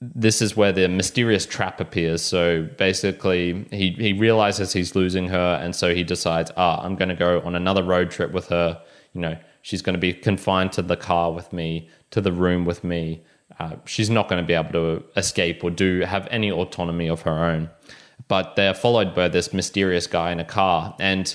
this 0.01 0.43
is 0.43 0.57
where 0.57 0.73
the 0.73 0.89
mysterious 0.89 1.47
Trapp 1.47 1.81
appears. 1.81 2.21
So, 2.21 2.69
basically, 2.77 3.67
he, 3.71 3.93
he 3.93 4.13
realizes 4.13 4.75
he's 4.75 4.95
losing 4.95 5.29
her. 5.29 5.59
And 5.63 5.75
so 5.75 5.95
he 5.95 6.05
decides, 6.05 6.51
ah, 6.59 6.83
I'm 6.85 6.97
going 6.97 7.09
to 7.09 7.15
go 7.15 7.41
on 7.41 7.55
another 7.55 7.83
road 7.83 8.11
trip 8.11 8.31
with 8.31 8.49
her. 8.49 8.83
You 9.15 9.23
know, 9.23 9.39
she's 9.63 9.81
going 9.81 9.95
to 9.95 10.01
be 10.01 10.13
confined 10.13 10.73
to 10.73 10.83
the 10.83 10.97
car 10.97 11.33
with 11.33 11.51
me, 11.51 11.89
to 12.11 12.21
the 12.21 12.33
room 12.33 12.67
with 12.67 12.85
me. 12.85 13.23
Uh, 13.59 13.77
she's 13.87 14.11
not 14.11 14.29
going 14.29 14.43
to 14.43 14.47
be 14.47 14.55
able 14.55 14.73
to 14.73 15.03
escape 15.17 15.65
or 15.65 15.71
do 15.71 16.01
have 16.01 16.29
any 16.31 16.51
autonomy 16.51 17.09
of 17.09 17.23
her 17.23 17.45
own. 17.45 17.71
But 18.29 18.57
they're 18.57 18.75
followed 18.75 19.15
by 19.15 19.29
this 19.29 19.53
mysterious 19.55 20.07
guy 20.07 20.31
in 20.31 20.41
a 20.41 20.45
car. 20.45 20.95
And 20.99 21.35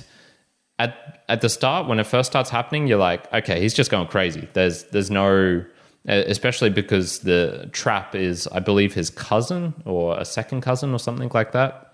at 0.79 1.24
at 1.29 1.41
the 1.41 1.50
start 1.50 1.88
when 1.88 2.00
it 2.00 2.05
first 2.05 2.31
starts 2.31 2.50
happening, 2.50 2.88
you're 2.88 3.00
like, 3.00 3.31
okay, 3.34 3.60
he's 3.62 3.74
just 3.74 3.91
going 3.91 4.07
crazy. 4.07 4.48
There's 4.53 4.84
there's 4.86 5.12
no 5.12 5.65
especially 6.05 6.69
because 6.69 7.19
the 7.19 7.69
Trapp 7.74 8.15
is 8.15 8.48
I 8.48 8.60
believe 8.60 8.93
his 8.93 9.10
cousin 9.10 9.74
or 9.86 10.17
a 10.17 10.25
second 10.25 10.62
cousin 10.62 10.93
or 10.93 11.00
something 11.00 11.29
like 11.34 11.51
that. 11.51 11.93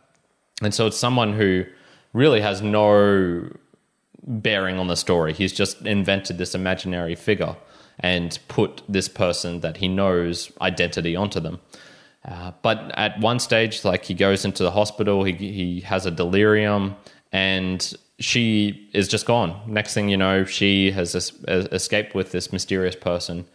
And 0.62 0.74
so 0.74 0.88
it's 0.88 0.98
someone 0.98 1.34
who 1.34 1.66
really 2.14 2.42
has 2.42 2.62
no 2.62 3.50
bearing 4.26 4.78
on 4.78 4.88
the 4.88 4.96
story. 4.96 5.34
He's 5.34 5.52
just 5.52 5.82
invented 5.82 6.38
this 6.38 6.56
imaginary 6.56 7.16
figure 7.16 7.56
and 8.00 8.38
put 8.48 8.82
this 8.88 9.08
person 9.08 9.60
that 9.62 9.78
he 9.78 9.88
knows 9.88 10.52
identity 10.62 11.16
onto 11.16 11.40
them. 11.40 11.60
Uh, 12.26 12.52
but 12.62 12.92
at 12.98 13.20
one 13.20 13.40
stage, 13.40 13.84
like 13.84 14.06
he 14.06 14.14
goes 14.14 14.46
into 14.46 14.64
the 14.64 14.72
hospital, 14.72 15.24
he 15.24 15.34
he 15.34 15.82
has 15.82 16.06
a 16.06 16.12
delirium, 16.12 16.96
and 17.32 17.94
she 18.24 18.90
is 18.94 19.08
just 19.08 19.26
gone. 19.26 19.60
Next 19.68 19.94
thing 19.94 20.08
you 20.10 20.18
know, 20.18 20.46
she 20.46 20.92
has 20.92 21.14
es- 21.14 21.34
escaped 21.48 22.16
with 22.16 22.32
this 22.32 22.54
mysterious 22.54 22.96
person, 22.96 23.46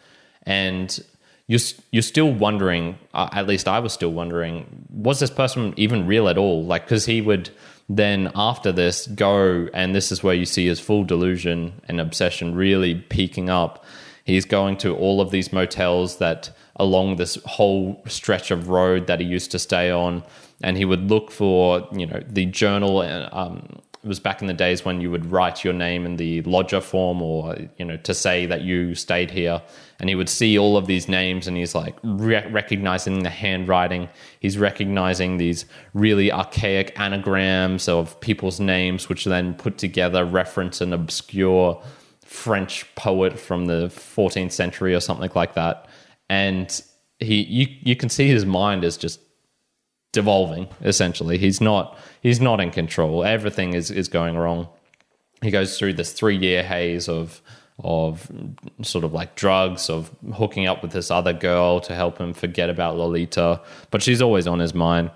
and 0.43 1.01
you're 1.47 1.61
you're 1.91 2.03
still 2.03 2.33
wondering. 2.33 2.99
Uh, 3.15 3.29
at 3.33 3.47
least 3.47 3.67
I 3.67 3.81
was 3.81 3.93
still 3.93 4.13
wondering: 4.13 4.87
was 4.91 5.21
this 5.21 5.31
person 5.31 5.73
even 5.77 6.07
real 6.07 6.29
at 6.29 6.37
all? 6.37 6.65
Like, 6.65 6.85
because 6.85 7.07
he 7.07 7.21
would 7.21 7.51
then 7.89 8.31
after 8.35 8.71
this 8.71 9.07
go, 9.07 9.69
and 9.73 9.95
this 9.95 10.13
is 10.13 10.23
where 10.23 10.35
you 10.35 10.45
see 10.45 10.67
his 10.67 10.81
full 10.81 11.05
delusion 11.05 11.81
and 11.89 12.01
obsession 12.01 12.55
really 12.55 12.95
peaking 12.95 13.49
up. 13.49 13.85
He's 14.25 14.45
going 14.45 14.77
to 14.79 14.95
all 14.95 15.23
of 15.23 15.31
these 15.31 15.55
motels 15.55 16.19
that 16.19 16.51
along 16.77 17.17
this 17.17 17.37
whole 17.47 18.03
stretch 18.07 18.51
of 18.51 18.69
road 18.69 19.07
that 19.07 19.21
he 19.21 19.27
used 19.27 19.51
to 19.53 19.59
stay 19.59 19.91
on, 19.91 20.23
and 20.63 20.77
he 20.77 20.85
would 20.85 21.09
look 21.09 21.31
for 21.31 21.89
you 21.93 22.05
know 22.05 22.21
the 22.29 22.45
journal 22.45 23.01
um, 23.33 23.81
it 24.03 24.07
was 24.07 24.21
back 24.21 24.41
in 24.41 24.47
the 24.47 24.55
days 24.55 24.85
when 24.85 25.01
you 25.01 25.11
would 25.11 25.31
write 25.31 25.65
your 25.65 25.75
name 25.75 26.07
in 26.07 26.17
the 26.17 26.41
lodger 26.43 26.81
form 26.81 27.21
or 27.21 27.57
you 27.79 27.85
know 27.85 27.97
to 27.99 28.15
say 28.15 28.47
that 28.47 28.63
you 28.63 28.95
stayed 28.95 29.31
here. 29.31 29.61
And 29.99 30.09
he 30.09 30.15
would 30.15 30.29
see 30.29 30.57
all 30.57 30.77
of 30.77 30.87
these 30.87 31.09
names 31.09 31.49
and 31.49 31.57
he's 31.57 31.75
like 31.75 31.97
re- 32.05 32.47
recognizing 32.47 33.25
the 33.25 33.31
handwriting. 33.31 34.09
He's 34.39 34.57
recognizing 34.57 35.39
these 35.39 35.65
really 35.95 36.31
archaic 36.31 36.99
anagrams 36.99 37.89
of 37.89 38.21
people's 38.21 38.61
names 38.61 39.09
which 39.09 39.25
then 39.25 39.55
put 39.55 39.79
together 39.79 40.25
reference 40.25 40.81
an 40.81 40.93
obscure 40.93 41.83
french 42.25 42.87
poet 42.95 43.37
from 43.37 43.67
the 43.67 43.87
14th 43.89 44.53
century 44.53 44.95
or 44.95 45.01
something 45.01 45.31
like 45.35 45.55
that. 45.55 45.89
And 46.31 46.81
he 47.19 47.43
you 47.43 47.67
you 47.81 47.97
can 47.97 48.09
see 48.09 48.29
his 48.29 48.47
mind 48.47 48.85
is 48.85 48.97
just 48.97 49.21
devolving 50.13 50.69
essentially. 50.81 51.39
He's 51.39 51.61
not 51.61 51.99
he's 52.23 52.41
not 52.41 52.61
in 52.61 52.71
control. 52.71 53.25
Everything 53.25 53.75
is 53.75 53.91
is 53.91 54.09
going 54.09 54.37
wrong. 54.37 54.69
He 55.43 55.51
goes 55.51 55.79
through 55.79 55.95
this 55.95 56.13
3 56.13 56.37
year 56.37 56.63
haze 56.63 57.09
of 57.09 57.41
of 57.85 58.29
sort 58.83 59.05
of 59.05 59.13
like 59.13 59.37
drugs 59.37 59.89
of 59.89 60.11
hooking 60.35 60.67
up 60.67 60.83
with 60.83 60.91
this 60.91 61.13
other 61.13 61.33
girl 61.33 61.79
to 61.79 61.95
help 61.95 62.19
him 62.19 62.33
forget 62.35 62.69
about 62.69 62.97
Lolita 62.97 63.61
but 63.93 64.03
she's 64.03 64.21
always 64.21 64.47
on 64.49 64.59
his 64.59 64.75
mind. 64.75 65.11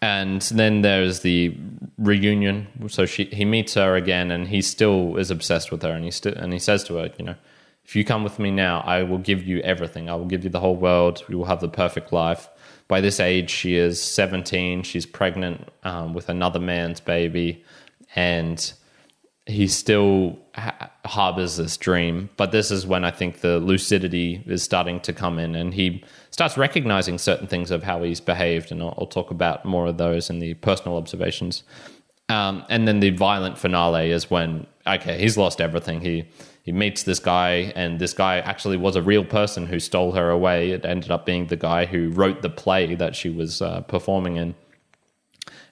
And 0.00 0.40
then 0.42 0.82
there's 0.82 1.20
the 1.20 1.56
reunion. 1.96 2.66
So 2.88 3.06
she 3.06 3.24
he 3.26 3.44
meets 3.44 3.74
her 3.74 3.94
again 3.94 4.30
and 4.30 4.48
he 4.48 4.62
still 4.62 5.16
is 5.16 5.30
obsessed 5.30 5.70
with 5.70 5.82
her 5.82 5.92
and 5.92 6.04
he 6.04 6.10
st- 6.10 6.36
and 6.36 6.52
he 6.52 6.58
says 6.58 6.84
to 6.84 6.96
her 6.96 7.10
you 7.18 7.24
know 7.24 7.36
if 7.84 7.96
you 7.96 8.04
come 8.04 8.22
with 8.24 8.38
me 8.38 8.50
now 8.50 8.80
I 8.86 9.02
will 9.02 9.18
give 9.18 9.42
you 9.44 9.58
everything. 9.60 10.08
I 10.08 10.14
will 10.14 10.26
give 10.26 10.44
you 10.44 10.50
the 10.50 10.60
whole 10.60 10.76
world. 10.76 11.24
We 11.28 11.34
will 11.34 11.46
have 11.46 11.60
the 11.60 11.68
perfect 11.68 12.12
life 12.12 12.48
by 12.88 13.00
this 13.00 13.20
age, 13.20 13.50
she 13.50 13.76
is 13.76 14.02
17. 14.02 14.82
She's 14.82 15.06
pregnant 15.06 15.68
um, 15.84 16.14
with 16.14 16.28
another 16.28 16.60
man's 16.60 17.00
baby, 17.00 17.64
and 18.14 18.72
he 19.46 19.66
still 19.66 20.38
ha- 20.54 20.90
harbors 21.04 21.56
this 21.56 21.76
dream. 21.76 22.30
But 22.36 22.52
this 22.52 22.70
is 22.70 22.86
when 22.86 23.04
I 23.04 23.10
think 23.10 23.40
the 23.40 23.58
lucidity 23.58 24.42
is 24.46 24.62
starting 24.62 25.00
to 25.00 25.12
come 25.12 25.38
in, 25.38 25.54
and 25.54 25.74
he 25.74 26.04
starts 26.30 26.56
recognizing 26.56 27.18
certain 27.18 27.46
things 27.46 27.70
of 27.70 27.82
how 27.82 28.02
he's 28.02 28.20
behaved. 28.20 28.70
And 28.70 28.82
I'll, 28.82 28.94
I'll 28.98 29.06
talk 29.06 29.30
about 29.30 29.64
more 29.64 29.86
of 29.86 29.98
those 29.98 30.30
in 30.30 30.38
the 30.38 30.54
personal 30.54 30.96
observations. 30.96 31.62
Um, 32.28 32.64
and 32.68 32.86
then 32.86 33.00
the 33.00 33.10
violent 33.10 33.58
finale 33.58 34.10
is 34.10 34.30
when 34.30 34.66
okay, 34.86 35.18
he's 35.18 35.36
lost 35.36 35.60
everything. 35.60 36.00
He 36.00 36.24
he 36.62 36.70
meets 36.70 37.02
this 37.02 37.18
guy, 37.18 37.72
and 37.74 37.98
this 37.98 38.12
guy 38.12 38.38
actually 38.38 38.76
was 38.76 38.94
a 38.94 39.02
real 39.02 39.24
person 39.24 39.66
who 39.66 39.80
stole 39.80 40.12
her 40.12 40.30
away. 40.30 40.70
It 40.70 40.84
ended 40.84 41.10
up 41.10 41.26
being 41.26 41.48
the 41.48 41.56
guy 41.56 41.86
who 41.86 42.10
wrote 42.10 42.42
the 42.42 42.50
play 42.50 42.94
that 42.94 43.16
she 43.16 43.28
was 43.30 43.60
uh, 43.60 43.80
performing 43.82 44.36
in. 44.36 44.54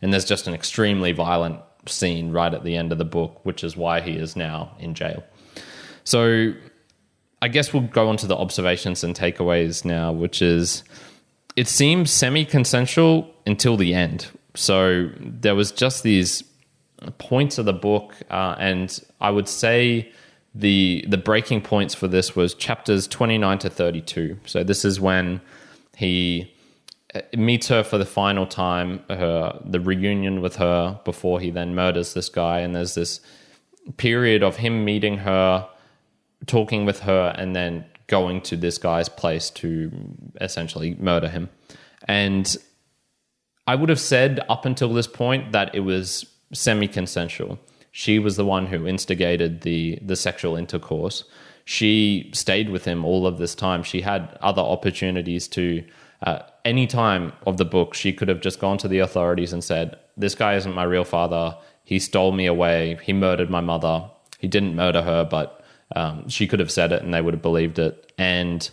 And 0.02 0.12
there's 0.12 0.24
just 0.24 0.48
an 0.48 0.54
extremely 0.54 1.12
violent 1.12 1.60
scene 1.86 2.32
right 2.32 2.52
at 2.52 2.64
the 2.64 2.76
end 2.76 2.90
of 2.90 2.98
the 2.98 3.04
book, 3.04 3.40
which 3.44 3.62
is 3.62 3.76
why 3.76 4.00
he 4.00 4.12
is 4.12 4.34
now 4.34 4.74
in 4.80 4.94
jail. 4.94 5.22
So 6.02 6.54
I 7.40 7.48
guess 7.48 7.72
we'll 7.72 7.84
go 7.84 8.08
on 8.08 8.16
to 8.18 8.26
the 8.26 8.36
observations 8.36 9.04
and 9.04 9.14
takeaways 9.14 9.84
now, 9.84 10.10
which 10.10 10.42
is 10.42 10.82
it 11.54 11.68
seems 11.68 12.10
semi 12.10 12.44
consensual 12.44 13.32
until 13.46 13.76
the 13.76 13.94
end. 13.94 14.26
So 14.54 15.10
there 15.18 15.54
was 15.54 15.70
just 15.70 16.02
these 16.02 16.42
points 17.18 17.58
of 17.58 17.64
the 17.64 17.72
book, 17.72 18.14
uh, 18.30 18.56
and 18.58 18.98
I 19.20 19.30
would 19.30 19.48
say 19.48 20.12
the 20.54 21.04
the 21.08 21.18
breaking 21.18 21.60
points 21.60 21.94
for 21.94 22.08
this 22.08 22.34
was 22.34 22.54
chapters 22.54 23.06
29 23.06 23.58
to 23.58 23.70
32 23.70 24.38
so 24.44 24.64
this 24.64 24.84
is 24.84 25.00
when 25.00 25.40
he 25.96 26.52
uh, 27.14 27.20
meets 27.36 27.68
her 27.68 27.82
for 27.82 27.98
the 27.98 28.06
final 28.06 28.46
time 28.46 29.02
her 29.08 29.60
the 29.64 29.80
reunion 29.80 30.40
with 30.40 30.56
her 30.56 31.00
before 31.04 31.40
he 31.40 31.50
then 31.50 31.74
murders 31.74 32.14
this 32.14 32.28
guy. 32.28 32.60
And 32.60 32.74
there's 32.74 32.94
this 32.94 33.20
period 33.96 34.42
of 34.42 34.56
him 34.56 34.84
meeting 34.84 35.18
her 35.18 35.68
talking 36.46 36.84
with 36.84 37.00
her 37.00 37.34
and 37.36 37.56
then 37.56 37.84
going 38.06 38.40
to 38.42 38.56
this 38.56 38.78
guy's 38.78 39.08
place 39.08 39.50
to 39.50 39.90
essentially 40.40 40.94
murder 40.96 41.28
him. 41.28 41.48
And 42.06 42.56
i 43.66 43.74
would 43.74 43.88
have 43.88 44.00
said 44.00 44.40
up 44.48 44.64
until 44.64 44.92
this 44.94 45.06
point 45.06 45.52
that 45.52 45.74
it 45.74 45.80
was 45.80 46.24
semi 46.52 46.88
consensual 46.88 47.58
she 47.92 48.18
was 48.18 48.36
the 48.36 48.44
one 48.44 48.66
who 48.66 48.86
instigated 48.86 49.62
the 49.62 49.98
the 50.02 50.16
sexual 50.16 50.56
intercourse. 50.56 51.24
She 51.64 52.30
stayed 52.32 52.70
with 52.70 52.84
him 52.84 53.04
all 53.04 53.26
of 53.26 53.38
this 53.38 53.54
time. 53.54 53.82
She 53.82 54.00
had 54.00 54.38
other 54.40 54.62
opportunities 54.62 55.48
to. 55.48 55.84
Uh, 56.22 56.42
any 56.66 56.86
time 56.86 57.32
of 57.46 57.56
the 57.56 57.64
book, 57.64 57.94
she 57.94 58.12
could 58.12 58.28
have 58.28 58.42
just 58.42 58.60
gone 58.60 58.76
to 58.76 58.88
the 58.88 58.98
authorities 58.98 59.54
and 59.54 59.64
said, 59.64 59.96
"This 60.18 60.34
guy 60.34 60.54
isn't 60.54 60.74
my 60.74 60.84
real 60.84 61.04
father. 61.04 61.56
he 61.82 61.98
stole 61.98 62.30
me 62.32 62.46
away, 62.46 62.98
he 63.02 63.12
murdered 63.12 63.50
my 63.50 63.60
mother. 63.60 64.04
He 64.38 64.46
didn't 64.46 64.76
murder 64.76 65.02
her, 65.02 65.24
but 65.24 65.64
um, 65.96 66.28
she 66.28 66.46
could 66.46 66.60
have 66.60 66.70
said 66.70 66.92
it 66.92 67.02
and 67.02 67.12
they 67.12 67.20
would 67.20 67.34
have 67.34 67.42
believed 67.42 67.78
it. 67.78 68.12
And 68.18 68.70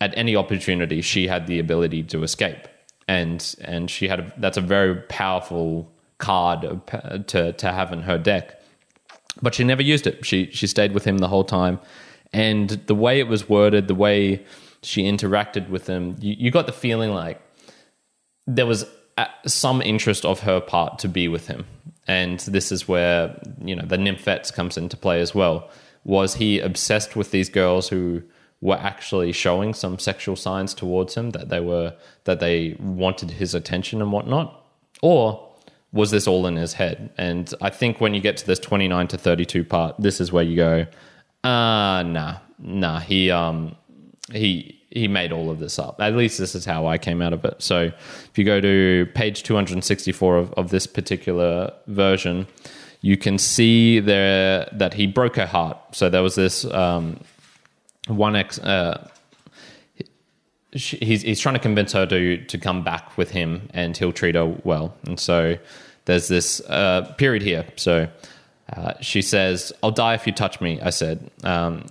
at 0.00 0.16
any 0.16 0.36
opportunity, 0.36 1.02
she 1.02 1.26
had 1.26 1.46
the 1.46 1.58
ability 1.58 2.02
to 2.04 2.22
escape, 2.22 2.68
and 3.06 3.54
and 3.60 3.90
she 3.90 4.08
had 4.08 4.20
a, 4.20 4.32
that's 4.38 4.56
a 4.56 4.62
very 4.62 4.94
powerful 5.02 5.90
card 6.18 6.80
to 7.28 7.52
to 7.52 7.72
have 7.72 7.92
in 7.92 8.02
her 8.02 8.18
deck. 8.18 8.60
But 9.42 9.54
she 9.54 9.64
never 9.64 9.82
used 9.82 10.06
it. 10.06 10.24
She 10.24 10.50
she 10.50 10.66
stayed 10.66 10.92
with 10.92 11.04
him 11.04 11.18
the 11.18 11.28
whole 11.28 11.44
time, 11.44 11.78
and 12.32 12.70
the 12.86 12.94
way 12.94 13.18
it 13.20 13.28
was 13.28 13.48
worded, 13.48 13.88
the 13.88 13.94
way 13.94 14.44
she 14.82 15.04
interacted 15.04 15.68
with 15.68 15.86
him, 15.86 16.16
you, 16.20 16.34
you 16.38 16.50
got 16.50 16.66
the 16.66 16.72
feeling 16.72 17.10
like 17.10 17.40
there 18.46 18.66
was 18.66 18.86
uh, 19.18 19.26
some 19.46 19.82
interest 19.82 20.24
of 20.24 20.40
her 20.40 20.60
part 20.60 20.98
to 21.00 21.08
be 21.08 21.28
with 21.28 21.48
him, 21.48 21.66
and 22.06 22.40
this 22.40 22.72
is 22.72 22.88
where 22.88 23.38
you 23.62 23.76
know 23.76 23.84
the 23.84 23.98
nymphets 23.98 24.52
comes 24.52 24.76
into 24.76 24.96
play 24.96 25.20
as 25.20 25.34
well. 25.34 25.70
Was 26.04 26.34
he 26.36 26.60
obsessed 26.60 27.16
with 27.16 27.30
these 27.30 27.48
girls 27.48 27.88
who? 27.88 28.22
were 28.62 28.76
actually 28.78 29.32
showing 29.32 29.74
some 29.74 29.98
sexual 29.98 30.34
signs 30.34 30.72
towards 30.72 31.14
him 31.14 31.30
that 31.30 31.50
they 31.50 31.60
were 31.60 31.94
that 32.24 32.40
they 32.40 32.74
wanted 32.80 33.30
his 33.30 33.54
attention 33.54 34.00
and 34.00 34.10
whatnot 34.10 34.64
or 35.02 35.45
was 35.96 36.10
this 36.10 36.26
all 36.26 36.46
in 36.46 36.56
his 36.56 36.72
head 36.74 37.10
and 37.18 37.54
i 37.60 37.70
think 37.70 38.00
when 38.00 38.14
you 38.14 38.20
get 38.20 38.36
to 38.36 38.46
this 38.46 38.58
29 38.58 39.08
to 39.08 39.18
32 39.18 39.64
part 39.64 39.94
this 39.98 40.20
is 40.20 40.30
where 40.30 40.44
you 40.44 40.56
go 40.56 40.86
uh 41.44 42.02
nah 42.02 42.36
nah 42.58 43.00
he 43.00 43.30
um 43.30 43.74
he 44.32 44.80
he 44.90 45.08
made 45.08 45.32
all 45.32 45.50
of 45.50 45.58
this 45.58 45.78
up 45.78 46.00
at 46.00 46.14
least 46.14 46.38
this 46.38 46.54
is 46.54 46.64
how 46.64 46.86
i 46.86 46.96
came 46.96 47.20
out 47.20 47.32
of 47.32 47.44
it 47.44 47.54
so 47.60 47.82
if 47.84 48.32
you 48.36 48.44
go 48.44 48.60
to 48.60 49.06
page 49.14 49.42
264 49.42 50.36
of, 50.36 50.52
of 50.54 50.70
this 50.70 50.86
particular 50.86 51.72
version 51.86 52.46
you 53.00 53.16
can 53.16 53.38
see 53.38 54.00
there 54.00 54.68
that 54.72 54.94
he 54.94 55.06
broke 55.06 55.36
her 55.36 55.46
heart 55.46 55.78
so 55.92 56.08
there 56.08 56.22
was 56.22 56.34
this 56.34 56.64
um 56.66 57.18
one 58.08 58.36
ex. 58.36 58.58
Uh, 58.58 59.08
he's 60.72 61.22
he's 61.22 61.40
trying 61.40 61.54
to 61.54 61.60
convince 61.60 61.92
her 61.92 62.06
to 62.06 62.44
to 62.44 62.58
come 62.58 62.82
back 62.82 63.16
with 63.16 63.30
him, 63.30 63.68
and 63.72 63.96
he'll 63.96 64.12
treat 64.12 64.34
her 64.34 64.46
well. 64.64 64.94
And 65.06 65.18
so 65.18 65.56
there's 66.06 66.28
this 66.28 66.60
uh, 66.68 67.12
period 67.18 67.42
here. 67.42 67.66
So 67.76 68.08
uh, 68.72 68.94
she 69.00 69.22
says, 69.22 69.72
"I'll 69.82 69.90
die 69.90 70.14
if 70.14 70.26
you 70.26 70.32
touch 70.32 70.60
me." 70.60 70.80
I 70.80 70.90
said. 70.90 71.30
Um, 71.44 71.86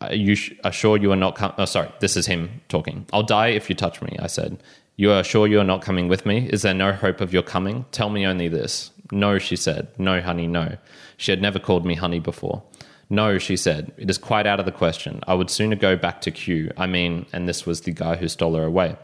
are 0.00 0.14
you 0.14 0.34
sh- 0.34 0.52
are 0.64 0.72
sure 0.72 0.96
you 0.96 1.12
are 1.12 1.16
not 1.16 1.36
com- 1.36 1.54
oh 1.58 1.64
sorry 1.64 1.88
this 2.00 2.16
is 2.16 2.26
him 2.26 2.60
talking 2.68 3.06
i'll 3.12 3.22
die 3.22 3.46
if 3.50 3.68
you 3.68 3.76
touch 3.76 4.02
me 4.02 4.16
i 4.18 4.26
said 4.26 4.60
you 4.96 5.12
are 5.12 5.22
sure 5.22 5.46
you 5.46 5.60
are 5.60 5.64
not 5.64 5.80
coming 5.80 6.08
with 6.08 6.26
me 6.26 6.48
is 6.48 6.62
there 6.62 6.74
no 6.74 6.92
hope 6.92 7.20
of 7.20 7.32
your 7.32 7.44
coming 7.44 7.84
tell 7.92 8.10
me 8.10 8.26
only 8.26 8.48
this 8.48 8.90
no 9.12 9.38
she 9.38 9.54
said 9.54 9.86
no 9.98 10.20
honey 10.20 10.48
no 10.48 10.76
she 11.18 11.30
had 11.30 11.40
never 11.40 11.60
called 11.60 11.86
me 11.86 11.94
honey 11.94 12.18
before 12.18 12.64
no, 13.12 13.36
she 13.36 13.58
said, 13.58 13.92
it 13.98 14.08
is 14.08 14.16
quite 14.16 14.46
out 14.46 14.58
of 14.58 14.64
the 14.64 14.72
question. 14.72 15.20
I 15.26 15.34
would 15.34 15.50
sooner 15.50 15.76
go 15.76 15.96
back 15.96 16.22
to 16.22 16.30
Cue. 16.30 16.72
I 16.78 16.86
mean, 16.86 17.26
and 17.30 17.46
this 17.46 17.66
was 17.66 17.82
the 17.82 17.92
guy 17.92 18.16
who 18.16 18.26
stole 18.26 18.54
her 18.54 18.64
away. 18.64 18.96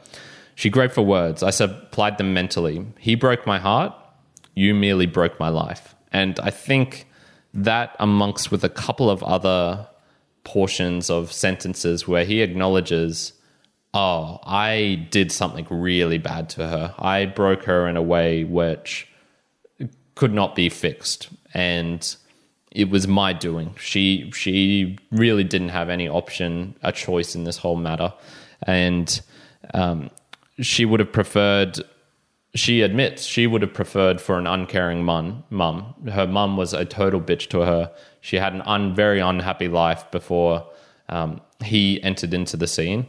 She 0.54 0.70
groped 0.70 0.94
for 0.94 1.02
words. 1.02 1.42
I 1.42 1.50
supplied 1.50 2.16
them 2.16 2.32
mentally. 2.32 2.86
He 2.98 3.16
broke 3.16 3.46
my 3.46 3.58
heart. 3.58 3.92
You 4.58 4.74
merely 4.74 5.06
broke 5.06 5.38
my 5.38 5.50
life. 5.64 5.94
And 6.12 6.34
I 6.40 6.50
think 6.50 7.06
that, 7.54 7.96
amongst 7.98 8.50
with 8.50 8.64
a 8.64 8.68
couple 8.68 9.08
of 9.08 9.22
other 9.22 9.86
portions 10.44 11.10
of 11.10 11.32
sentences 11.32 12.08
where 12.08 12.24
he 12.24 12.42
acknowledges, 12.42 13.34
oh, 13.94 14.40
I 14.44 15.06
did 15.10 15.30
something 15.30 15.66
really 15.70 16.18
bad 16.18 16.48
to 16.50 16.66
her. 16.66 16.94
I 16.98 17.26
broke 17.26 17.64
her 17.64 17.86
in 17.86 17.96
a 17.96 18.02
way 18.02 18.44
which 18.44 19.06
could 20.14 20.32
not 20.32 20.54
be 20.54 20.68
fixed. 20.68 21.28
And 21.54 22.16
it 22.72 22.90
was 22.90 23.06
my 23.06 23.32
doing. 23.32 23.74
She 23.78 24.30
she 24.32 24.98
really 25.10 25.44
didn't 25.44 25.70
have 25.70 25.88
any 25.88 26.08
option, 26.08 26.74
a 26.82 26.92
choice 26.92 27.34
in 27.34 27.44
this 27.44 27.58
whole 27.58 27.76
matter, 27.76 28.12
and 28.62 29.20
um, 29.74 30.10
she 30.60 30.84
would 30.84 31.00
have 31.00 31.12
preferred. 31.12 31.80
She 32.58 32.82
admits 32.82 33.24
she 33.24 33.46
would 33.46 33.62
have 33.62 33.72
preferred 33.72 34.20
for 34.20 34.36
an 34.36 34.46
uncaring 34.46 35.04
mum. 35.04 35.44
Mum, 35.48 35.94
her 36.12 36.26
mum 36.26 36.56
was 36.56 36.72
a 36.74 36.84
total 36.84 37.20
bitch 37.20 37.48
to 37.50 37.60
her. 37.60 37.92
She 38.20 38.36
had 38.36 38.52
an 38.52 38.62
un, 38.62 38.94
very 38.94 39.20
unhappy 39.20 39.68
life 39.68 40.10
before 40.10 40.66
um, 41.08 41.40
he 41.64 42.02
entered 42.02 42.34
into 42.34 42.56
the 42.56 42.66
scene, 42.66 43.06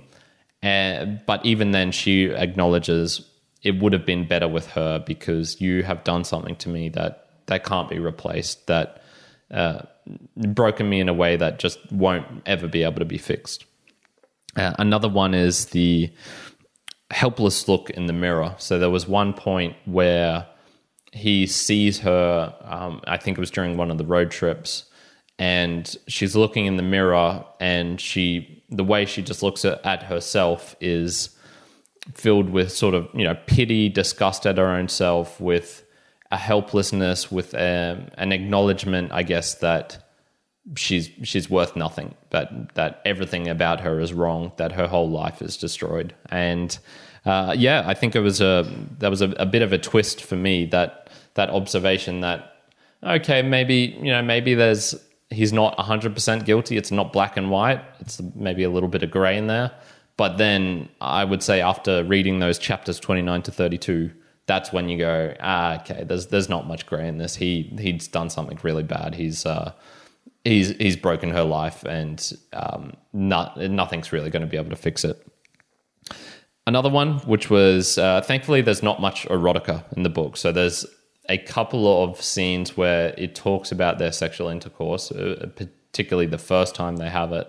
and, 0.62 1.22
but 1.26 1.44
even 1.46 1.72
then, 1.72 1.92
she 1.92 2.26
acknowledges 2.26 3.28
it 3.64 3.82
would 3.82 3.92
have 3.92 4.06
been 4.06 4.28
better 4.28 4.48
with 4.48 4.68
her 4.68 5.00
because 5.00 5.60
you 5.60 5.84
have 5.84 6.04
done 6.04 6.24
something 6.24 6.56
to 6.58 6.70
me 6.70 6.90
that 6.90 7.28
that 7.48 7.64
can't 7.64 7.90
be 7.90 8.00
replaced. 8.00 8.68
That 8.68 9.02
uh, 9.52 9.82
broken 10.36 10.88
me 10.88 11.00
in 11.00 11.10
a 11.10 11.14
way 11.14 11.38
that 11.38 11.60
just 11.60 11.80
won't 11.92 12.26
ever 12.46 12.68
be 12.68 12.84
able 12.84 13.00
to 13.00 13.06
be 13.06 13.18
fixed. 13.18 13.66
Uh, 14.56 14.74
another 14.80 15.10
one 15.10 15.34
is 15.34 15.68
the 15.68 16.12
helpless 17.12 17.68
look 17.68 17.90
in 17.90 18.06
the 18.06 18.14
mirror. 18.14 18.56
So 18.58 18.80
there 18.80 18.90
was 18.90 19.08
one 19.08 19.34
point 19.34 19.76
where 19.86 20.46
he 21.12 21.48
sees 21.48 22.00
her, 22.00 22.54
um, 22.62 23.02
I 23.08 23.18
think 23.18 23.38
it 23.38 23.42
was 23.42 23.52
during 23.52 23.78
one 23.78 23.90
of 23.92 23.98
the 23.98 24.06
road 24.06 24.32
trips, 24.32 24.86
and 25.40 25.96
she's 26.08 26.36
looking 26.36 26.66
in 26.66 26.78
the 26.78 26.84
mirror, 26.84 27.46
and 27.60 28.00
she, 28.00 28.64
the 28.70 28.84
way 28.84 29.06
she 29.06 29.22
just 29.22 29.42
looks 29.42 29.66
at, 29.66 29.84
at 29.86 30.04
herself 30.04 30.76
is 30.82 31.30
filled 32.14 32.50
with 32.50 32.72
sort 32.72 32.94
of, 32.94 33.08
you 33.14 33.24
know, 33.24 33.36
pity, 33.48 33.90
disgust 33.90 34.46
at 34.46 34.58
her 34.58 34.68
own 34.68 34.88
self, 34.88 35.40
with 35.40 35.84
a 36.32 36.38
helplessness, 36.38 37.32
with 37.32 37.54
a, 37.54 37.94
um, 37.94 38.10
an 38.18 38.32
acknowledgement, 38.32 39.12
I 39.12 39.24
guess, 39.24 39.56
that 39.56 40.09
she's 40.76 41.10
she's 41.24 41.50
worth 41.50 41.76
nothing, 41.76 42.16
that 42.30 42.76
that 42.76 43.02
everything 43.06 43.48
about 43.48 43.82
her 43.82 44.00
is 44.00 44.14
wrong, 44.14 44.52
that 44.58 44.72
her 44.72 44.88
whole 44.88 45.10
life 45.10 45.42
is 45.42 45.58
destroyed. 45.58 46.14
And 46.30 46.78
uh, 47.26 47.56
yeah, 47.58 47.84
I 47.86 47.94
think 47.94 48.16
it 48.16 48.22
was 48.22 48.42
a 48.42 48.72
that 49.00 49.10
was 49.10 49.22
a, 49.22 49.30
a 49.32 49.46
bit 49.46 49.62
of 49.62 49.74
a 49.74 49.78
twist 49.78 50.22
for 50.22 50.36
me 50.36 50.66
that 50.68 51.10
that 51.36 51.50
observation 51.50 52.22
that 52.22 52.64
okay, 53.04 53.42
maybe 53.42 53.98
you 54.02 54.12
know 54.12 54.22
maybe 54.22 54.54
there's 54.56 54.96
he's 55.30 55.54
not 55.54 55.78
100% 55.78 56.46
guilty. 56.46 56.76
It's 56.76 56.92
not 56.92 57.14
black 57.14 57.38
and 57.38 57.52
white. 57.52 57.82
It's 58.00 58.20
maybe 58.36 58.64
a 58.64 58.70
little 58.70 58.90
bit 58.90 59.04
of 59.04 59.12
gray 59.12 59.38
in 59.38 59.48
there. 59.48 59.72
But 60.18 60.38
then 60.38 60.90
I 61.00 61.24
would 61.24 61.44
say 61.44 61.62
after 61.62 62.04
reading 62.04 62.40
those 62.40 62.58
chapters 62.58 63.00
29 63.00 63.44
to 63.44 63.52
32, 63.52 64.12
that's 64.48 64.74
when 64.74 64.90
you 64.90 64.98
go, 64.98 65.34
ah, 65.40 65.80
okay, 65.82 66.04
there's 66.04 66.28
there's 66.28 66.50
not 66.50 66.68
much 66.68 66.86
gray 66.86 67.08
in 67.08 67.20
this. 67.20 67.36
He 67.36 67.72
he's 67.80 68.08
done 68.08 68.30
something 68.30 68.60
really 68.64 68.84
bad. 68.84 69.16
He's 69.16 69.46
uh, 69.46 69.72
he's 70.44 70.70
he's 70.78 70.96
broken 70.96 71.30
her 71.32 71.44
life, 71.44 71.84
and 71.84 72.34
um, 72.54 72.94
not, 73.14 73.58
nothing's 73.58 74.12
really 74.12 74.30
going 74.30 74.42
to 74.42 74.48
be 74.48 74.58
able 74.58 74.70
to 74.70 74.76
fix 74.76 75.04
it. 75.04 75.26
Another 76.68 76.90
one, 76.90 77.20
which 77.20 77.50
was 77.50 77.98
uh, 77.98 78.22
thankfully, 78.22 78.62
there's 78.62 78.84
not 78.84 79.02
much 79.02 79.26
erotica 79.28 79.84
in 79.96 80.04
the 80.04 80.10
book, 80.10 80.38
so 80.38 80.52
there's 80.52 80.86
a 81.28 81.38
couple 81.38 82.04
of 82.04 82.22
scenes 82.22 82.76
where 82.76 83.14
it 83.18 83.36
talks 83.36 83.72
about 83.72 84.00
their 84.00 84.12
sexual 84.12 84.50
intercourse, 84.50 85.12
uh, 85.12 85.48
particularly 85.56 86.26
the 86.26 86.38
first 86.38 86.76
time 86.76 86.98
they 86.98 87.10
have 87.10 87.32
it, 87.32 87.48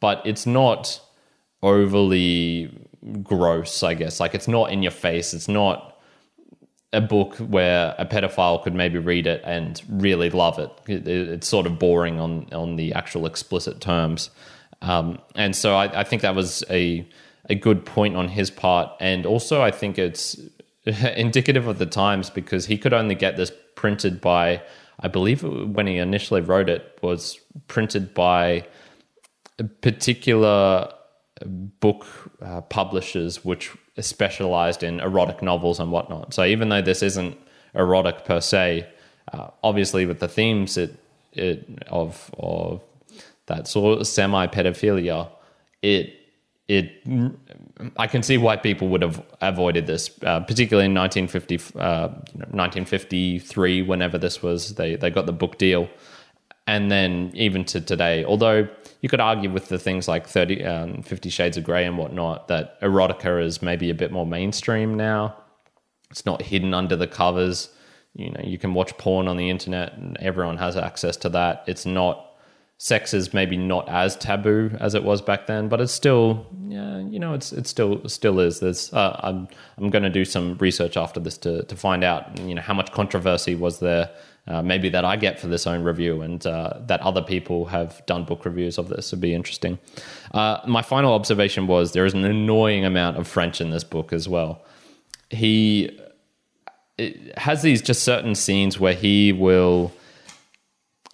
but 0.00 0.22
it's 0.24 0.46
not 0.46 1.00
overly 1.62 2.70
gross. 3.22 3.82
I 3.82 3.94
guess 3.94 4.20
like 4.20 4.34
it's 4.34 4.48
not 4.48 4.70
in 4.70 4.82
your 4.82 4.92
face. 4.92 5.34
It's 5.34 5.48
not 5.48 5.97
a 6.92 7.00
book 7.00 7.36
where 7.36 7.94
a 7.98 8.06
pedophile 8.06 8.62
could 8.62 8.74
maybe 8.74 8.98
read 8.98 9.26
it 9.26 9.42
and 9.44 9.82
really 9.88 10.30
love 10.30 10.58
it. 10.58 10.70
it 10.86 11.06
it's 11.06 11.48
sort 11.48 11.66
of 11.66 11.78
boring 11.78 12.18
on 12.18 12.46
on 12.52 12.76
the 12.76 12.92
actual 12.94 13.26
explicit 13.26 13.80
terms, 13.80 14.30
um, 14.82 15.18
and 15.34 15.54
so 15.54 15.74
I, 15.74 16.00
I, 16.00 16.04
think 16.04 16.22
that 16.22 16.34
was 16.34 16.64
a 16.70 17.06
a 17.50 17.54
good 17.54 17.84
point 17.84 18.16
on 18.16 18.28
his 18.28 18.50
part, 18.50 18.90
and 19.00 19.26
also 19.26 19.60
I 19.60 19.70
think 19.70 19.98
it's 19.98 20.40
indicative 20.84 21.66
of 21.66 21.78
the 21.78 21.86
times 21.86 22.30
because 22.30 22.66
he 22.66 22.78
could 22.78 22.94
only 22.94 23.14
get 23.14 23.36
this 23.36 23.52
printed 23.74 24.20
by, 24.20 24.62
I 25.00 25.08
believe, 25.08 25.42
when 25.42 25.86
he 25.86 25.98
initially 25.98 26.40
wrote 26.40 26.68
it 26.68 26.98
was 27.02 27.38
printed 27.66 28.14
by 28.14 28.66
particular 29.80 30.92
book 31.44 32.06
uh, 32.42 32.60
publishers 32.62 33.44
which 33.44 33.76
specialized 34.06 34.82
in 34.82 35.00
erotic 35.00 35.42
novels 35.42 35.80
and 35.80 35.90
whatnot. 35.90 36.34
So 36.34 36.44
even 36.44 36.68
though 36.68 36.82
this 36.82 37.02
isn't 37.02 37.36
erotic 37.74 38.24
per 38.24 38.40
se, 38.40 38.86
uh, 39.32 39.48
obviously 39.62 40.06
with 40.06 40.20
the 40.20 40.28
themes 40.28 40.76
it, 40.76 40.96
it 41.32 41.66
of 41.88 42.30
of 42.38 42.82
that 43.46 43.66
sort 43.66 44.00
of 44.00 44.06
semi 44.06 44.46
pedophilia, 44.46 45.28
it 45.82 46.14
it 46.68 47.02
I 47.96 48.06
can 48.06 48.22
see 48.22 48.36
why 48.36 48.56
people 48.56 48.88
would 48.88 49.02
have 49.02 49.24
avoided 49.40 49.86
this, 49.86 50.10
uh, 50.22 50.40
particularly 50.40 50.86
in 50.86 50.94
1950, 50.94 51.78
uh, 51.78 52.08
1953, 52.08 53.82
whenever 53.82 54.18
this 54.18 54.42
was. 54.42 54.74
They 54.74 54.96
they 54.96 55.10
got 55.10 55.26
the 55.26 55.32
book 55.32 55.58
deal, 55.58 55.88
and 56.66 56.90
then 56.90 57.30
even 57.34 57.64
to 57.66 57.80
today, 57.80 58.24
although 58.24 58.68
you 59.00 59.08
could 59.08 59.20
argue 59.20 59.50
with 59.50 59.68
the 59.68 59.78
things 59.78 60.08
like 60.08 60.26
30, 60.26 60.64
um, 60.64 61.02
50 61.02 61.30
Shades 61.30 61.56
of 61.56 61.64
Grey 61.64 61.84
and 61.84 61.96
whatnot 61.96 62.48
that 62.48 62.80
erotica 62.80 63.42
is 63.44 63.62
maybe 63.62 63.90
a 63.90 63.94
bit 63.94 64.10
more 64.10 64.26
mainstream 64.26 64.96
now. 64.96 65.36
It's 66.10 66.26
not 66.26 66.42
hidden 66.42 66.74
under 66.74 66.96
the 66.96 67.06
covers. 67.06 67.70
you 68.14 68.30
know 68.30 68.40
you 68.42 68.58
can 68.58 68.74
watch 68.74 68.96
porn 68.98 69.28
on 69.28 69.36
the 69.36 69.50
internet 69.50 69.92
and 69.94 70.16
everyone 70.18 70.56
has 70.56 70.76
access 70.76 71.16
to 71.18 71.28
that. 71.30 71.64
It's 71.66 71.86
not 71.86 72.28
sex 72.78 73.12
is 73.12 73.34
maybe 73.34 73.56
not 73.56 73.88
as 73.88 74.16
taboo 74.16 74.70
as 74.80 74.94
it 74.94 75.02
was 75.02 75.20
back 75.20 75.46
then, 75.48 75.68
but 75.68 75.80
it's 75.80 75.92
still, 75.92 76.46
yeah, 76.68 76.98
you 77.00 77.18
know, 77.18 77.34
it's 77.34 77.52
it 77.52 77.66
still 77.66 78.08
still 78.08 78.40
is. 78.40 78.60
There's, 78.60 78.92
uh, 78.92 79.18
I'm 79.22 79.48
I'm 79.76 79.90
going 79.90 80.04
to 80.04 80.10
do 80.10 80.24
some 80.24 80.56
research 80.58 80.96
after 80.96 81.20
this 81.20 81.36
to 81.38 81.64
to 81.64 81.76
find 81.76 82.04
out, 82.04 82.38
you 82.40 82.54
know, 82.54 82.62
how 82.62 82.74
much 82.74 82.92
controversy 82.92 83.54
was 83.54 83.80
there, 83.80 84.10
uh, 84.48 84.62
maybe 84.62 84.88
that 84.88 85.04
I 85.04 85.16
get 85.16 85.38
for 85.38 85.46
this 85.46 85.66
own 85.66 85.84
review, 85.84 86.22
and 86.22 86.44
uh, 86.46 86.74
that 86.86 87.00
other 87.02 87.22
people 87.22 87.66
have 87.66 88.04
done 88.06 88.24
book 88.24 88.44
reviews 88.44 88.78
of 88.78 88.88
this 88.88 89.12
would 89.12 89.20
be 89.20 89.34
interesting. 89.34 89.78
Uh, 90.32 90.58
my 90.66 90.82
final 90.82 91.12
observation 91.12 91.66
was 91.66 91.92
there 91.92 92.06
is 92.06 92.14
an 92.14 92.24
annoying 92.24 92.84
amount 92.84 93.18
of 93.18 93.28
French 93.28 93.60
in 93.60 93.70
this 93.70 93.84
book 93.84 94.12
as 94.12 94.28
well. 94.28 94.64
He 95.30 95.98
has 97.36 97.62
these 97.62 97.82
just 97.82 98.02
certain 98.02 98.34
scenes 98.34 98.80
where 98.80 98.94
he 98.94 99.32
will 99.32 99.92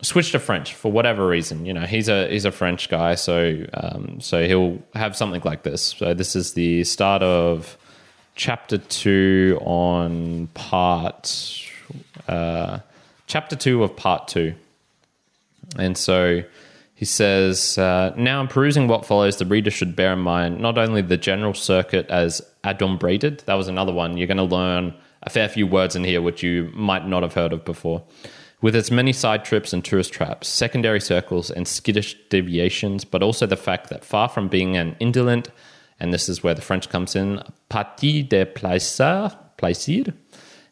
switch 0.02 0.32
to 0.32 0.38
French 0.38 0.74
for 0.74 0.90
whatever 0.90 1.26
reason. 1.26 1.66
You 1.66 1.74
know, 1.74 1.86
he's 1.86 2.08
a 2.08 2.28
he's 2.28 2.44
a 2.44 2.52
French 2.52 2.88
guy, 2.88 3.14
so 3.16 3.64
um, 3.74 4.20
so 4.20 4.46
he'll 4.46 4.78
have 4.94 5.16
something 5.16 5.42
like 5.44 5.62
this. 5.62 5.82
So 5.98 6.14
this 6.14 6.36
is 6.36 6.54
the 6.54 6.84
start 6.84 7.22
of 7.22 7.76
chapter 8.34 8.78
two 8.78 9.58
on 9.62 10.48
part 10.54 11.68
uh, 12.28 12.78
chapter 13.26 13.56
two 13.56 13.82
of 13.82 13.96
part 13.96 14.28
two, 14.28 14.54
and 15.78 15.96
so. 15.96 16.42
He 16.96 17.04
says, 17.04 17.76
uh, 17.76 18.14
Now 18.16 18.38
I'm 18.38 18.46
perusing 18.46 18.86
what 18.86 19.04
follows, 19.04 19.38
the 19.38 19.44
reader 19.44 19.70
should 19.70 19.96
bear 19.96 20.12
in 20.12 20.20
mind 20.20 20.60
not 20.60 20.78
only 20.78 21.02
the 21.02 21.16
general 21.16 21.52
circuit 21.52 22.06
as 22.08 22.40
adumbrated, 22.62 23.44
that 23.46 23.54
was 23.54 23.66
another 23.66 23.92
one. 23.92 24.16
You're 24.16 24.28
going 24.28 24.36
to 24.36 24.44
learn 24.44 24.94
a 25.24 25.28
fair 25.28 25.48
few 25.48 25.66
words 25.66 25.96
in 25.96 26.04
here 26.04 26.22
which 26.22 26.44
you 26.44 26.70
might 26.72 27.06
not 27.06 27.24
have 27.24 27.34
heard 27.34 27.52
of 27.52 27.64
before 27.64 28.04
with 28.64 28.74
its 28.74 28.90
many 28.90 29.12
side 29.12 29.44
trips 29.44 29.74
and 29.74 29.84
tourist 29.84 30.10
traps, 30.10 30.48
secondary 30.48 30.98
circles, 30.98 31.50
and 31.50 31.68
skittish 31.68 32.16
deviations, 32.30 33.04
but 33.04 33.22
also 33.22 33.44
the 33.44 33.58
fact 33.58 33.90
that 33.90 34.02
far 34.02 34.26
from 34.26 34.48
being 34.48 34.74
an 34.74 34.96
indolent, 34.98 35.50
and 36.00 36.14
this 36.14 36.30
is 36.30 36.42
where 36.42 36.54
the 36.54 36.62
French 36.62 36.88
comes 36.88 37.14
in, 37.14 37.42
partie 37.68 38.22
de 38.22 38.46
plaisir, 38.46 39.30
plaisir 39.58 40.14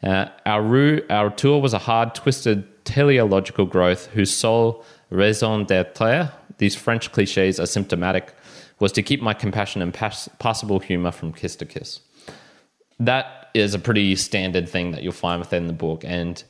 uh, 0.02 0.26
our, 0.46 1.00
our 1.10 1.30
tour 1.30 1.60
was 1.60 1.74
a 1.74 1.78
hard, 1.78 2.14
twisted 2.14 2.84
teleological 2.84 3.66
growth 3.66 4.06
whose 4.06 4.32
sole 4.32 4.84
raison 5.10 5.64
d'etre, 5.64 6.30
these 6.58 6.74
French 6.74 7.12
cliches 7.12 7.60
are 7.60 7.66
symptomatic, 7.66 8.34
was 8.80 8.92
to 8.92 9.02
keep 9.02 9.22
my 9.22 9.34
compassion 9.34 9.82
and 9.82 9.94
pas- 9.94 10.28
possible 10.38 10.80
humor 10.80 11.12
from 11.12 11.32
kiss 11.32 11.56
to 11.56 11.64
kiss. 11.64 12.00
That 12.98 13.48
is 13.54 13.74
a 13.74 13.78
pretty 13.78 14.16
standard 14.16 14.68
thing 14.68 14.92
that 14.92 15.02
you'll 15.02 15.12
find 15.12 15.40
within 15.40 15.66
the 15.66 15.72
book, 15.72 16.04
and 16.04 16.42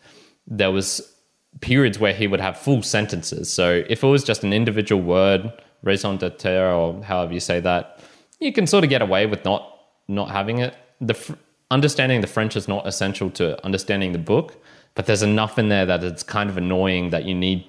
there 0.46 0.70
was 0.70 1.12
periods 1.60 1.98
where 1.98 2.14
he 2.14 2.26
would 2.26 2.40
have 2.40 2.56
full 2.56 2.82
sentences. 2.82 3.52
So 3.52 3.84
if 3.88 4.02
it 4.02 4.06
was 4.06 4.24
just 4.24 4.44
an 4.44 4.52
individual 4.52 5.02
word, 5.02 5.52
raison 5.82 6.16
d'etre, 6.16 6.72
or 6.72 7.02
however 7.02 7.34
you 7.34 7.40
say 7.40 7.60
that, 7.60 8.00
you 8.40 8.52
can 8.52 8.66
sort 8.66 8.84
of 8.84 8.90
get 8.90 9.02
away 9.02 9.26
with 9.26 9.44
not 9.44 9.68
not 10.08 10.30
having 10.30 10.58
it. 10.58 10.74
The 11.00 11.14
understanding 11.72 12.20
the 12.20 12.26
French 12.26 12.56
is 12.56 12.68
not 12.68 12.86
essential 12.86 13.30
to 13.30 13.62
understanding 13.64 14.12
the 14.12 14.18
book, 14.18 14.62
but 14.94 15.06
there's 15.06 15.22
enough 15.22 15.58
in 15.58 15.68
there 15.68 15.86
that 15.86 16.04
it's 16.04 16.22
kind 16.22 16.50
of 16.50 16.56
annoying 16.56 17.10
that 17.10 17.24
you 17.24 17.34
need. 17.34 17.64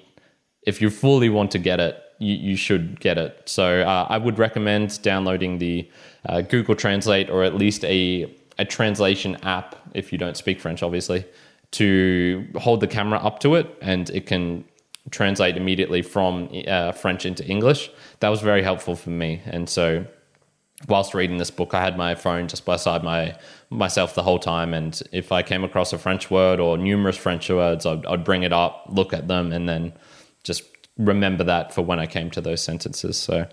If 0.62 0.80
you 0.80 0.90
fully 0.90 1.28
want 1.28 1.50
to 1.52 1.58
get 1.58 1.80
it, 1.80 2.00
you, 2.18 2.34
you 2.34 2.56
should 2.56 3.00
get 3.00 3.18
it. 3.18 3.42
So 3.46 3.82
uh, 3.82 4.06
I 4.08 4.18
would 4.18 4.38
recommend 4.38 5.02
downloading 5.02 5.58
the 5.58 5.90
uh, 6.28 6.42
Google 6.42 6.74
Translate 6.74 7.30
or 7.30 7.44
at 7.44 7.54
least 7.54 7.84
a 7.84 8.32
a 8.56 8.64
translation 8.64 9.34
app 9.42 9.74
if 9.94 10.12
you 10.12 10.18
don't 10.18 10.36
speak 10.36 10.60
French, 10.60 10.84
obviously 10.84 11.24
to 11.74 12.46
hold 12.54 12.78
the 12.78 12.86
camera 12.86 13.18
up 13.18 13.40
to 13.40 13.56
it 13.56 13.66
and 13.82 14.08
it 14.10 14.26
can 14.26 14.64
translate 15.10 15.56
immediately 15.56 16.02
from 16.02 16.48
uh, 16.68 16.92
French 16.92 17.26
into 17.26 17.44
English. 17.46 17.90
That 18.20 18.28
was 18.28 18.40
very 18.42 18.62
helpful 18.62 18.94
for 18.94 19.10
me. 19.10 19.42
And 19.44 19.68
so, 19.68 20.06
whilst 20.88 21.14
reading 21.14 21.38
this 21.38 21.50
book, 21.50 21.74
I 21.74 21.82
had 21.82 21.96
my 21.96 22.14
phone 22.14 22.48
just 22.48 22.64
beside 22.64 23.02
my 23.02 23.36
myself 23.70 24.14
the 24.14 24.22
whole 24.22 24.38
time. 24.38 24.74
And 24.74 25.00
if 25.12 25.32
I 25.32 25.42
came 25.42 25.64
across 25.64 25.92
a 25.92 25.98
French 25.98 26.30
word 26.30 26.60
or 26.60 26.76
numerous 26.78 27.16
French 27.16 27.48
words, 27.48 27.86
I'd, 27.86 28.04
I'd 28.06 28.24
bring 28.24 28.42
it 28.42 28.52
up, 28.52 28.86
look 28.88 29.12
at 29.12 29.28
them, 29.28 29.52
and 29.52 29.68
then 29.68 29.92
just 30.42 30.62
remember 30.96 31.44
that 31.44 31.74
for 31.74 31.82
when 31.82 31.98
I 31.98 32.06
came 32.06 32.30
to 32.32 32.40
those 32.40 32.62
sentences. 32.62 33.16
So. 33.16 33.46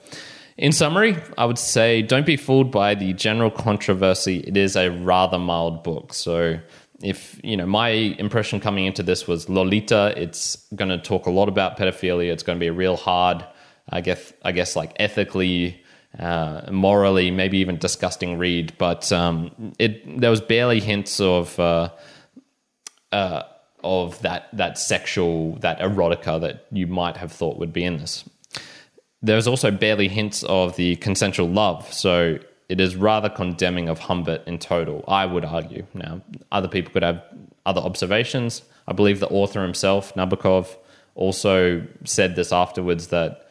In 0.58 0.74
summary, 0.74 1.18
I 1.38 1.46
would 1.46 1.58
say 1.58 2.02
don't 2.04 2.26
be 2.26 2.38
fooled 2.38 2.72
by 2.72 2.94
the 2.94 3.14
general 3.14 3.50
controversy. 3.50 4.42
It 4.42 4.58
is 4.58 4.76
a 4.76 4.90
rather 4.90 5.40
mild 5.40 5.82
book. 5.82 6.14
So 6.14 6.60
if 7.02 7.40
you 7.44 7.58
know 7.58 7.66
my 7.66 7.90
impression 7.90 8.60
coming 8.60 8.86
into 8.86 9.04
this 9.04 9.28
was 9.28 9.50
Lolita, 9.50 10.14
it's 10.16 10.58
going 10.76 10.90
to 10.90 10.98
talk 10.98 11.26
a 11.26 11.32
lot 11.32 11.50
about 11.50 11.78
pedophilia. 11.78 12.32
It's 12.32 12.44
going 12.44 12.58
to 12.58 12.60
be 12.60 12.68
a 12.68 12.74
real 12.74 12.96
hard, 12.96 13.46
I 13.90 14.02
guess, 14.02 14.34
I 14.44 14.52
guess 14.52 14.76
like 14.76 14.94
ethically, 14.98 15.82
uh, 16.20 16.62
morally, 16.72 17.32
maybe 17.32 17.58
even 17.58 17.78
disgusting 17.78 18.38
read. 18.38 18.74
But 18.78 19.12
um, 19.12 19.74
it 19.80 20.20
there 20.20 20.30
was 20.30 20.42
barely 20.42 20.80
hints 20.80 21.20
of 21.20 21.60
uh, 21.60 21.90
uh, 23.12 23.44
of 23.84 24.22
that 24.22 24.50
that 24.54 24.78
sexual 24.78 25.56
that 25.58 25.80
erotica 25.80 26.40
that 26.42 26.66
you 26.72 26.88
might 26.88 27.18
have 27.18 27.32
thought 27.32 27.58
would 27.58 27.74
be 27.74 27.84
in 27.84 27.98
this. 27.98 28.24
There's 29.22 29.48
also 29.48 29.70
barely 29.70 30.08
hints 30.08 30.44
of 30.44 30.76
the 30.76 30.96
consensual 30.98 31.48
love. 31.48 31.92
So 31.94 32.40
it 32.70 32.80
is 32.80 32.96
rather 32.96 33.30
condemning 33.30 33.90
of 33.90 34.00
Humbert 34.00 34.48
in 34.48 34.58
total, 34.58 35.04
I 35.08 35.26
would 35.26 35.46
argue. 35.46 35.86
Now, 35.94 36.22
other 36.52 36.68
people 36.68 36.92
could 36.94 37.04
have 37.04 37.22
other 37.66 37.82
observations. 37.82 38.64
I 38.88 38.94
believe 38.94 39.20
the 39.20 39.28
author 39.28 39.62
himself, 39.62 40.14
Nabokov, 40.16 40.76
also 41.14 41.86
said 42.06 42.36
this 42.36 42.52
afterwards 42.52 43.08
that 43.08 43.50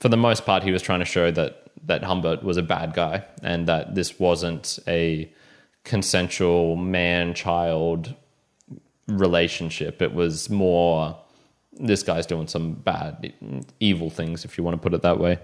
for 0.00 0.08
the 0.08 0.16
most 0.16 0.46
part 0.46 0.62
he 0.62 0.72
was 0.72 0.82
trying 0.82 1.00
to 1.00 1.04
show 1.04 1.30
that 1.30 1.63
that 1.86 2.02
Humbert 2.02 2.42
was 2.42 2.56
a 2.56 2.62
bad 2.62 2.94
guy 2.94 3.24
and 3.42 3.66
that 3.68 3.94
this 3.94 4.18
wasn't 4.18 4.78
a 4.88 5.30
consensual 5.84 6.76
man 6.76 7.34
child 7.34 8.14
relationship. 9.08 10.00
It 10.00 10.14
was 10.14 10.48
more 10.48 11.18
this 11.72 12.02
guy's 12.02 12.26
doing 12.26 12.46
some 12.46 12.72
bad 12.72 13.32
evil 13.80 14.08
things 14.10 14.44
if 14.44 14.56
you 14.56 14.64
want 14.64 14.76
to 14.76 14.82
put 14.82 14.94
it 14.94 15.02
that 15.02 15.18
way. 15.18 15.38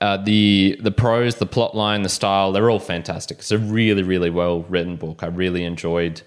Uh, 0.00 0.16
the 0.18 0.76
the 0.80 0.90
prose, 0.90 1.36
the 1.36 1.46
plot 1.46 1.74
line, 1.74 2.02
the 2.02 2.08
style, 2.08 2.52
they're 2.52 2.70
all 2.70 2.78
fantastic. 2.80 3.38
It's 3.38 3.52
a 3.52 3.58
really, 3.58 4.02
really 4.02 4.28
well 4.28 4.62
written 4.62 4.96
book. 4.96 5.22
I 5.22 5.26
really 5.26 5.64
enjoyed 5.64 6.20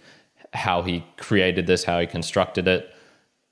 how 0.53 0.81
he 0.81 1.05
created 1.17 1.67
this, 1.67 1.83
how 1.83 1.99
he 1.99 2.07
constructed 2.07 2.67
it. 2.67 2.91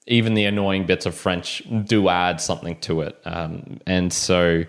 Even 0.07 0.33
the 0.33 0.45
annoying 0.45 0.85
bits 0.85 1.05
of 1.05 1.13
French 1.13 1.61
do 1.83 2.09
add 2.09 2.41
something 2.41 2.79
to 2.79 3.01
it. 3.01 3.19
Um, 3.25 3.79
and 3.85 4.11
so 4.11 4.63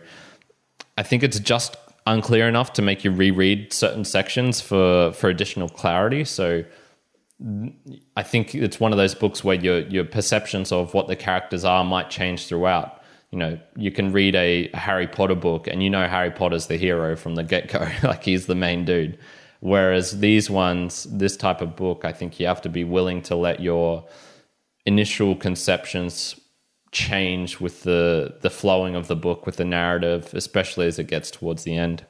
I 0.98 1.02
think 1.02 1.22
it's 1.22 1.38
just 1.38 1.76
unclear 2.06 2.48
enough 2.48 2.74
to 2.74 2.82
make 2.82 3.04
you 3.04 3.10
reread 3.10 3.72
certain 3.72 4.04
sections 4.04 4.60
for, 4.60 5.12
for 5.12 5.30
additional 5.30 5.68
clarity. 5.68 6.24
So 6.24 6.64
I 8.16 8.22
think 8.22 8.54
it's 8.54 8.78
one 8.78 8.92
of 8.92 8.98
those 8.98 9.14
books 9.14 9.42
where 9.44 9.56
your 9.56 9.80
your 9.80 10.04
perceptions 10.04 10.72
of 10.72 10.92
what 10.92 11.06
the 11.06 11.16
characters 11.16 11.64
are 11.64 11.84
might 11.84 12.10
change 12.10 12.46
throughout 12.46 12.98
you 13.30 13.38
know, 13.38 13.58
you 13.76 13.90
can 13.90 14.12
read 14.12 14.34
a, 14.34 14.70
a 14.72 14.76
Harry 14.76 15.06
Potter 15.06 15.34
book 15.34 15.66
and 15.66 15.82
you 15.82 15.90
know 15.90 16.06
Harry 16.08 16.30
Potter's 16.30 16.66
the 16.66 16.76
hero 16.76 17.14
from 17.14 17.34
the 17.34 17.44
get 17.44 17.68
go, 17.68 17.86
like 18.02 18.24
he's 18.24 18.46
the 18.46 18.54
main 18.54 18.84
dude. 18.84 19.18
Whereas 19.60 20.20
these 20.20 20.48
ones, 20.48 21.04
this 21.10 21.36
type 21.36 21.60
of 21.60 21.76
book, 21.76 22.04
I 22.04 22.12
think 22.12 22.38
you 22.38 22.46
have 22.46 22.62
to 22.62 22.68
be 22.68 22.84
willing 22.84 23.22
to 23.22 23.34
let 23.34 23.60
your 23.60 24.06
initial 24.86 25.34
conceptions 25.34 26.38
change 26.92 27.60
with 27.60 27.82
the 27.82 28.34
the 28.40 28.50
flowing 28.50 28.96
of 28.96 29.08
the 29.08 29.16
book, 29.16 29.46
with 29.46 29.56
the 29.56 29.64
narrative, 29.64 30.30
especially 30.34 30.86
as 30.86 30.98
it 30.98 31.06
gets 31.06 31.30
towards 31.30 31.64
the 31.64 31.76
end. 31.76 32.04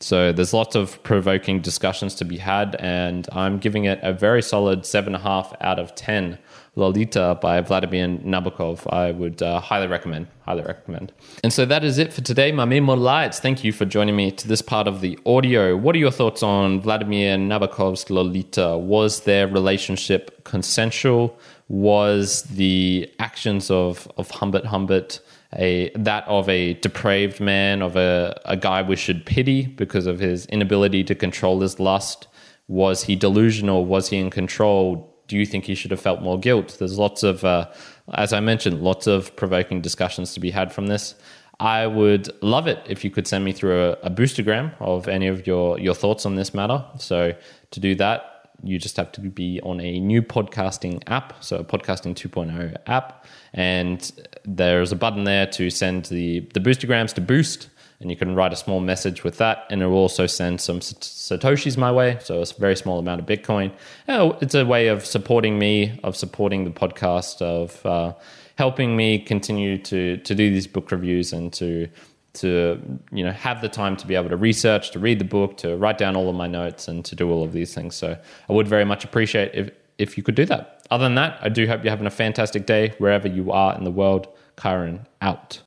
So 0.00 0.32
there's 0.32 0.52
lots 0.52 0.74
of 0.74 1.02
provoking 1.02 1.60
discussions 1.60 2.14
to 2.16 2.24
be 2.24 2.36
had, 2.36 2.76
and 2.78 3.26
I'm 3.32 3.58
giving 3.58 3.84
it 3.84 4.00
a 4.02 4.12
very 4.12 4.42
solid 4.42 4.84
seven 4.84 5.14
and 5.14 5.22
a 5.22 5.24
half 5.24 5.54
out 5.60 5.78
of 5.78 5.94
ten. 5.94 6.38
Lolita 6.76 7.38
by 7.40 7.60
Vladimir 7.60 8.08
Nabokov. 8.08 8.92
I 8.92 9.12
would 9.12 9.40
uh, 9.42 9.60
highly 9.60 9.86
recommend. 9.86 10.26
Highly 10.44 10.62
recommend. 10.62 11.12
And 11.42 11.52
so 11.52 11.64
that 11.66 11.84
is 11.84 11.98
it 11.98 12.12
for 12.12 12.20
today, 12.20 12.50
my 12.52 12.64
Memo 12.64 12.94
Lights. 12.94 13.38
Thank 13.38 13.62
you 13.62 13.72
for 13.72 13.84
joining 13.84 14.16
me 14.16 14.32
to 14.32 14.48
this 14.48 14.60
part 14.60 14.88
of 14.88 15.00
the 15.00 15.18
audio. 15.24 15.76
What 15.76 15.94
are 15.94 16.00
your 16.00 16.10
thoughts 16.10 16.42
on 16.42 16.80
Vladimir 16.80 17.36
Nabokov's 17.36 18.10
Lolita? 18.10 18.76
Was 18.76 19.20
their 19.20 19.46
relationship 19.46 20.42
consensual? 20.44 21.38
Was 21.68 22.42
the 22.42 23.10
actions 23.18 23.70
of, 23.70 24.10
of 24.16 24.30
Humbert 24.30 24.66
Humbert 24.66 25.20
a 25.56 25.90
that 25.94 26.26
of 26.26 26.48
a 26.48 26.74
depraved 26.74 27.40
man, 27.40 27.80
of 27.80 27.96
a, 27.96 28.38
a 28.44 28.56
guy 28.56 28.82
we 28.82 28.96
should 28.96 29.24
pity 29.24 29.66
because 29.66 30.06
of 30.06 30.18
his 30.18 30.46
inability 30.46 31.04
to 31.04 31.14
control 31.14 31.60
his 31.60 31.80
lust? 31.80 32.28
Was 32.68 33.04
he 33.04 33.16
delusional? 33.16 33.84
Was 33.86 34.08
he 34.08 34.18
in 34.18 34.30
control? 34.30 35.14
do 35.26 35.36
you 35.36 35.46
think 35.46 35.64
he 35.64 35.74
should 35.74 35.90
have 35.90 36.00
felt 36.00 36.22
more 36.22 36.38
guilt? 36.38 36.76
There's 36.78 36.98
lots 36.98 37.22
of, 37.22 37.44
uh, 37.44 37.70
as 38.14 38.32
I 38.32 38.40
mentioned, 38.40 38.82
lots 38.82 39.06
of 39.06 39.34
provoking 39.36 39.80
discussions 39.80 40.34
to 40.34 40.40
be 40.40 40.50
had 40.50 40.72
from 40.72 40.86
this. 40.86 41.14
I 41.60 41.86
would 41.86 42.30
love 42.42 42.66
it 42.66 42.80
if 42.86 43.04
you 43.04 43.10
could 43.10 43.26
send 43.26 43.44
me 43.44 43.52
through 43.52 43.80
a, 43.80 43.92
a 44.02 44.10
boostergram 44.10 44.72
of 44.80 45.08
any 45.08 45.28
of 45.28 45.46
your, 45.46 45.78
your 45.78 45.94
thoughts 45.94 46.26
on 46.26 46.34
this 46.34 46.52
matter. 46.52 46.84
So 46.98 47.32
to 47.70 47.80
do 47.80 47.94
that, 47.96 48.33
you 48.66 48.78
just 48.78 48.96
have 48.96 49.12
to 49.12 49.20
be 49.20 49.60
on 49.62 49.80
a 49.80 50.00
new 50.00 50.22
podcasting 50.22 51.02
app, 51.06 51.42
so 51.42 51.56
a 51.56 51.64
podcasting 51.64 52.14
2.0 52.14 52.76
app, 52.86 53.26
and 53.52 54.12
there's 54.44 54.92
a 54.92 54.96
button 54.96 55.24
there 55.24 55.46
to 55.46 55.70
send 55.70 56.06
the 56.06 56.40
the 56.54 56.60
boostergrams 56.60 57.12
to 57.14 57.20
boost 57.20 57.68
and 58.00 58.10
you 58.10 58.16
can 58.16 58.34
write 58.34 58.52
a 58.52 58.56
small 58.56 58.80
message 58.80 59.24
with 59.24 59.38
that 59.38 59.66
and 59.70 59.82
it 59.82 59.86
will 59.86 59.96
also 59.96 60.26
send 60.26 60.60
some 60.60 60.80
satoshis 60.80 61.76
my 61.76 61.90
way 61.90 62.18
so 62.22 62.40
a 62.40 62.46
very 62.58 62.76
small 62.76 62.98
amount 62.98 63.20
of 63.20 63.26
bitcoin. 63.26 63.72
It's 64.08 64.54
a 64.54 64.64
way 64.64 64.88
of 64.88 65.06
supporting 65.06 65.58
me 65.58 65.98
of 66.04 66.16
supporting 66.16 66.64
the 66.64 66.70
podcast 66.70 67.40
of 67.40 67.84
uh, 67.86 68.14
helping 68.56 68.96
me 68.96 69.18
continue 69.18 69.78
to 69.78 70.18
to 70.18 70.34
do 70.34 70.50
these 70.50 70.66
book 70.66 70.90
reviews 70.90 71.32
and 71.32 71.52
to 71.54 71.88
to 72.34 72.80
you 73.12 73.24
know 73.24 73.32
have 73.32 73.60
the 73.60 73.68
time 73.68 73.96
to 73.96 74.06
be 74.06 74.14
able 74.14 74.28
to 74.28 74.36
research 74.36 74.90
to 74.90 74.98
read 74.98 75.18
the 75.18 75.24
book 75.24 75.56
to 75.58 75.76
write 75.76 75.98
down 75.98 76.16
all 76.16 76.28
of 76.28 76.36
my 76.36 76.46
notes 76.46 76.88
and 76.88 77.04
to 77.04 77.14
do 77.14 77.30
all 77.30 77.42
of 77.42 77.52
these 77.52 77.74
things. 77.74 77.94
So 77.94 78.16
i 78.48 78.52
would 78.52 78.68
very 78.68 78.84
much 78.84 79.04
appreciate 79.04 79.54
if 79.54 79.70
if 79.98 80.16
you 80.16 80.22
could 80.22 80.34
do 80.34 80.44
that. 80.46 80.82
Other 80.90 81.04
than 81.04 81.14
that 81.14 81.38
i 81.42 81.48
do 81.48 81.66
hope 81.66 81.82
you're 81.82 81.90
having 81.90 82.06
a 82.06 82.10
fantastic 82.10 82.66
day 82.66 82.94
wherever 82.98 83.28
you 83.28 83.52
are 83.52 83.76
in 83.76 83.84
the 83.84 83.90
world. 83.90 84.28
Kyrin 84.56 85.00
out 85.20 85.60